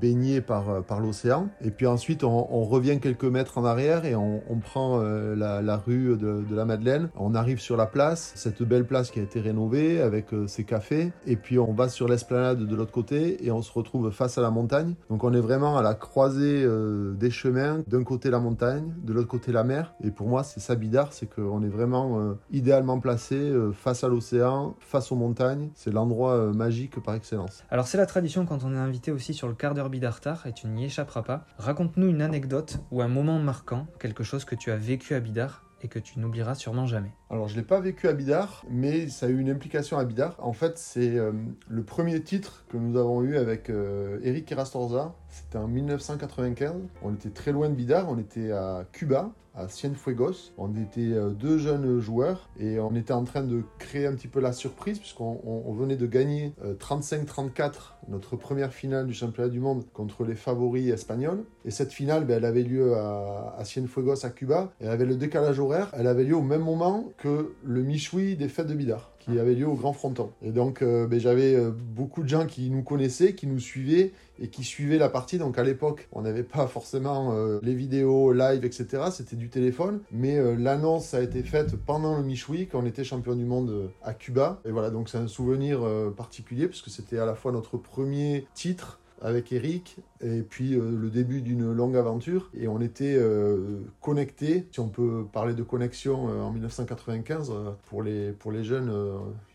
baigné 0.00 0.40
par, 0.40 0.82
par 0.84 1.00
l'océan. 1.00 1.48
Et 1.60 1.70
puis 1.70 1.86
ensuite, 1.86 2.24
on, 2.24 2.64
revient 2.68 3.00
quelques 3.00 3.24
mètres 3.24 3.58
en 3.58 3.64
arrière 3.64 4.04
et 4.04 4.14
on, 4.14 4.40
prend 4.62 5.00
la, 5.00 5.76
rue 5.76 6.16
de, 6.16 6.44
de, 6.48 6.54
la 6.54 6.64
Madeleine. 6.64 7.08
On 7.16 7.34
arrive 7.34 7.60
sur 7.60 7.76
la 7.76 7.86
place, 7.86 8.32
cette 8.34 8.62
belle 8.62 8.84
place 8.84 9.10
qui 9.10 9.20
a 9.20 9.22
été 9.22 9.40
rénovée 9.40 10.00
avec 10.00 10.26
ses 10.46 10.64
cafés. 10.64 11.12
Et 11.26 11.36
puis 11.36 11.58
on 11.58 11.72
va 11.72 11.88
sur 11.98 12.06
l'esplanade 12.06 12.64
de 12.64 12.76
l'autre 12.76 12.92
côté 12.92 13.44
et 13.44 13.50
on 13.50 13.60
se 13.60 13.72
retrouve 13.72 14.12
face 14.12 14.38
à 14.38 14.40
la 14.40 14.50
montagne. 14.50 14.94
Donc 15.10 15.24
on 15.24 15.32
est 15.32 15.40
vraiment 15.40 15.76
à 15.76 15.82
la 15.82 15.94
croisée 15.94 16.62
euh, 16.64 17.12
des 17.14 17.32
chemins. 17.32 17.82
D'un 17.88 18.04
côté 18.04 18.30
la 18.30 18.38
montagne, 18.38 18.94
de 19.02 19.12
l'autre 19.12 19.26
côté 19.26 19.50
la 19.50 19.64
mer. 19.64 19.92
Et 20.04 20.12
pour 20.12 20.28
moi, 20.28 20.44
c'est 20.44 20.60
ça 20.60 20.76
Bidar, 20.76 21.12
c'est 21.12 21.26
qu'on 21.26 21.60
est 21.64 21.68
vraiment 21.68 22.20
euh, 22.20 22.34
idéalement 22.52 23.00
placé 23.00 23.34
euh, 23.34 23.72
face 23.72 24.04
à 24.04 24.08
l'océan, 24.08 24.76
face 24.78 25.10
aux 25.10 25.16
montagnes. 25.16 25.70
C'est 25.74 25.90
l'endroit 25.90 26.52
magique 26.52 27.02
par 27.02 27.16
excellence. 27.16 27.64
Alors 27.68 27.88
c'est 27.88 27.98
la 27.98 28.06
tradition 28.06 28.46
quand 28.46 28.62
on 28.62 28.72
est 28.72 28.78
invité 28.78 29.10
aussi 29.10 29.34
sur 29.34 29.48
le 29.48 29.54
quart 29.54 29.74
d'heure 29.74 29.90
Bidartar 29.90 30.46
et 30.46 30.52
tu 30.52 30.68
n'y 30.68 30.84
échapperas 30.84 31.22
pas. 31.22 31.46
Raconte-nous 31.58 32.06
une 32.06 32.22
anecdote 32.22 32.78
ou 32.92 33.02
un 33.02 33.08
moment 33.08 33.40
marquant, 33.40 33.88
quelque 33.98 34.22
chose 34.22 34.44
que 34.44 34.54
tu 34.54 34.70
as 34.70 34.76
vécu 34.76 35.16
à 35.16 35.20
Bidar 35.20 35.64
et 35.82 35.88
que 35.88 35.98
tu 35.98 36.18
n'oublieras 36.18 36.54
sûrement 36.54 36.86
jamais. 36.86 37.12
Alors, 37.30 37.48
je 37.48 37.54
ne 37.54 37.60
l'ai 37.60 37.66
pas 37.66 37.80
vécu 37.80 38.08
à 38.08 38.12
Bidart, 38.12 38.64
mais 38.70 39.08
ça 39.08 39.26
a 39.26 39.28
eu 39.28 39.38
une 39.38 39.50
implication 39.50 39.98
à 39.98 40.04
Bidart. 40.04 40.36
En 40.38 40.52
fait, 40.52 40.78
c'est 40.78 41.16
euh, 41.16 41.32
le 41.68 41.82
premier 41.82 42.20
titre 42.22 42.64
que 42.68 42.76
nous 42.76 42.98
avons 42.98 43.22
eu 43.22 43.36
avec 43.36 43.70
euh, 43.70 44.18
Eric 44.22 44.50
Irastorza. 44.50 45.14
C'était 45.28 45.58
en 45.58 45.68
1995. 45.68 46.74
On 47.02 47.14
était 47.14 47.30
très 47.30 47.52
loin 47.52 47.68
de 47.68 47.74
Bidart, 47.74 48.08
on 48.08 48.18
était 48.18 48.50
à 48.50 48.84
Cuba, 48.92 49.30
à 49.58 49.68
Cienfuegos. 49.68 50.52
On 50.56 50.74
était 50.76 51.00
euh, 51.12 51.30
deux 51.30 51.58
jeunes 51.58 51.98
joueurs 52.00 52.48
et 52.58 52.78
on 52.80 52.94
était 52.94 53.12
en 53.12 53.24
train 53.24 53.42
de 53.42 53.62
créer 53.78 54.06
un 54.06 54.14
petit 54.14 54.28
peu 54.28 54.40
la 54.40 54.52
surprise 54.52 54.98
puisqu'on 54.98 55.40
on- 55.44 55.62
on 55.66 55.72
venait 55.72 55.96
de 55.96 56.06
gagner 56.06 56.52
euh, 56.64 56.74
35-34 56.74 57.94
notre 58.08 58.36
première 58.36 58.72
finale 58.72 59.06
du 59.06 59.14
championnat 59.14 59.48
du 59.48 59.60
monde 59.60 59.84
contre 59.92 60.24
les 60.24 60.34
favoris 60.34 60.90
espagnols. 60.92 61.44
Et 61.64 61.70
cette 61.70 61.92
finale, 61.92 62.24
ben, 62.24 62.36
elle 62.38 62.44
avait 62.44 62.62
lieu 62.62 62.94
à, 62.96 63.54
à 63.58 63.64
Cienfuegos, 63.64 64.24
à 64.24 64.30
Cuba. 64.30 64.72
Elle 64.80 64.88
avait 64.90 65.04
le 65.04 65.16
décalage 65.16 65.58
horaire. 65.60 65.90
Elle 65.98 66.06
avait 66.06 66.24
lieu 66.24 66.36
au 66.36 66.42
même 66.42 66.62
moment 66.62 67.12
que 67.18 67.52
le 67.64 67.82
Michoui 67.82 68.36
des 68.36 68.48
fêtes 68.48 68.66
de 68.68 68.74
Bidart, 68.74 69.12
qui 69.28 69.38
avait 69.38 69.54
lieu 69.54 69.66
au 69.66 69.74
Grand 69.74 69.92
Fronton. 69.92 70.30
Et 70.42 70.50
donc, 70.50 70.82
euh, 70.82 71.06
ben, 71.06 71.20
j'avais 71.20 71.54
euh, 71.54 71.70
beaucoup 71.70 72.22
de 72.22 72.28
gens 72.28 72.46
qui 72.46 72.70
nous 72.70 72.82
connaissaient, 72.82 73.34
qui 73.34 73.46
nous 73.46 73.60
suivaient 73.60 74.12
et 74.40 74.48
qui 74.48 74.64
suivaient 74.64 74.98
la 74.98 75.08
partie. 75.08 75.38
Donc, 75.38 75.58
à 75.58 75.64
l'époque, 75.64 76.08
on 76.12 76.22
n'avait 76.22 76.42
pas 76.42 76.66
forcément 76.66 77.32
euh, 77.32 77.58
les 77.62 77.74
vidéos 77.74 78.32
live, 78.32 78.64
etc. 78.64 79.04
C'était 79.12 79.36
du 79.36 79.48
téléphone. 79.48 80.00
Mais 80.12 80.38
l'annonce 80.56 81.14
a 81.14 81.22
été 81.22 81.42
faite 81.42 81.76
pendant 81.76 82.16
le 82.16 82.22
Michoui, 82.22 82.66
quand 82.66 82.80
on 82.80 82.86
était 82.86 83.04
champion 83.04 83.34
du 83.34 83.44
monde 83.44 83.90
à 84.02 84.14
Cuba. 84.14 84.60
Et 84.64 84.70
voilà, 84.70 84.90
donc 84.90 85.08
c'est 85.08 85.18
un 85.18 85.28
souvenir 85.28 85.80
particulier, 86.16 86.68
puisque 86.68 86.90
c'était 86.90 87.18
à 87.18 87.26
la 87.26 87.34
fois 87.34 87.52
notre 87.52 87.76
premier 87.76 88.46
titre 88.54 89.00
avec 89.20 89.52
Eric 89.52 89.96
et 90.20 90.42
puis 90.42 90.74
euh, 90.74 90.96
le 91.00 91.10
début 91.10 91.42
d'une 91.42 91.72
longue 91.72 91.96
aventure 91.96 92.50
et 92.58 92.68
on 92.68 92.80
était 92.80 93.14
euh, 93.16 93.80
connectés 94.00 94.66
si 94.72 94.80
on 94.80 94.88
peut 94.88 95.24
parler 95.32 95.54
de 95.54 95.62
connexion 95.62 96.28
euh, 96.28 96.40
en 96.42 96.52
1995 96.52 97.50
euh, 97.50 97.70
pour 97.86 98.02
les 98.02 98.32
pour 98.32 98.52
les 98.52 98.64
jeunes 98.64 98.92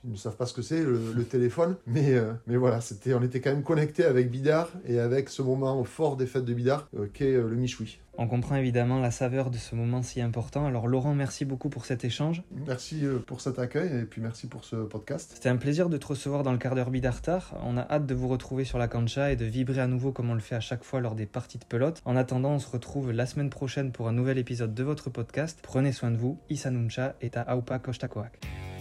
ils 0.06 0.12
ne 0.12 0.18
savent 0.18 0.36
pas 0.36 0.46
ce 0.46 0.54
que 0.54 0.62
c'est 0.62 0.84
le, 0.84 1.00
le 1.16 1.24
téléphone 1.24 1.76
mais 1.88 2.14
mais 2.48 2.58
voilà 2.58 2.82
c'était 2.82 3.14
on 3.14 3.22
était 3.22 3.42
quand 3.42 3.52
même 3.52 3.64
connectés 3.64 4.06
avec 4.06 4.30
Bidart 4.32 4.70
et 4.86 5.00
avec 5.00 5.30
ce 5.30 5.42
moment 5.42 5.84
fort 5.84 6.18
des 6.18 6.26
fêtes 6.26 6.46
de 6.46 6.54
Bidart 6.54 6.88
euh, 6.98 7.08
qu'est 7.14 7.34
le 7.34 7.56
Michoui 7.56 8.00
On 8.18 8.28
comprend 8.28 8.56
évidemment 8.56 9.00
la 9.00 9.12
saveur 9.12 9.50
de 9.50 9.58
ce 9.58 9.76
moment 9.76 10.02
si 10.02 10.22
important. 10.22 10.66
Alors 10.66 10.88
Laurent, 10.88 11.16
merci 11.16 11.46
beaucoup 11.46 11.70
pour 11.70 11.86
cet 11.86 12.06
échange. 12.06 12.44
merci 12.66 13.04
pour 13.28 13.42
cet 13.42 13.60
accueil 13.60 14.02
et 14.02 14.06
puis 14.06 14.22
merci 14.22 14.48
pour 14.48 14.66
ce 14.66 14.76
podcast 14.76 15.32
C'était 15.36 15.50
un 15.50 15.58
plaisir 15.58 15.90
de 15.90 15.98
te 15.98 16.08
recevoir 16.08 16.44
dans 16.44 16.52
le 16.52 16.58
quart 16.58 16.76
d'heure 16.76 16.92
Bidartar. 16.92 17.54
On 17.66 17.78
a 17.78 17.82
hâte 17.82 18.06
de 18.06 18.14
vous 18.14 18.28
retrouver 18.28 18.66
sur 18.66 18.78
la 18.78 18.88
cancha 18.88 19.32
et 19.32 19.36
de 19.36 19.46
vibrer 19.46 19.82
à 19.82 19.88
nouveau 19.88 20.12
comme 20.12 20.30
on 20.30 20.36
le 20.36 20.40
fait 20.40 20.53
à 20.54 20.60
chaque 20.60 20.84
fois 20.84 21.00
lors 21.00 21.16
des 21.16 21.26
parties 21.26 21.58
de 21.58 21.66
pelote. 21.66 22.02
En 22.06 22.16
attendant, 22.16 22.52
on 22.52 22.60
se 22.60 22.70
retrouve 22.70 23.12
la 23.12 23.26
semaine 23.26 23.50
prochaine 23.50 23.92
pour 23.92 24.08
un 24.08 24.14
nouvel 24.14 24.38
épisode 24.38 24.74
de 24.74 24.84
votre 24.84 25.10
podcast. 25.10 25.60
Prenez 25.62 25.92
soin 25.92 26.12
de 26.12 26.18
vous. 26.18 26.40
Issa 26.50 26.72
Nuncha 26.72 27.16
et 27.22 27.30
ta 27.30 27.56
Aupa 27.56 27.80
Koshtakoak. 27.80 28.73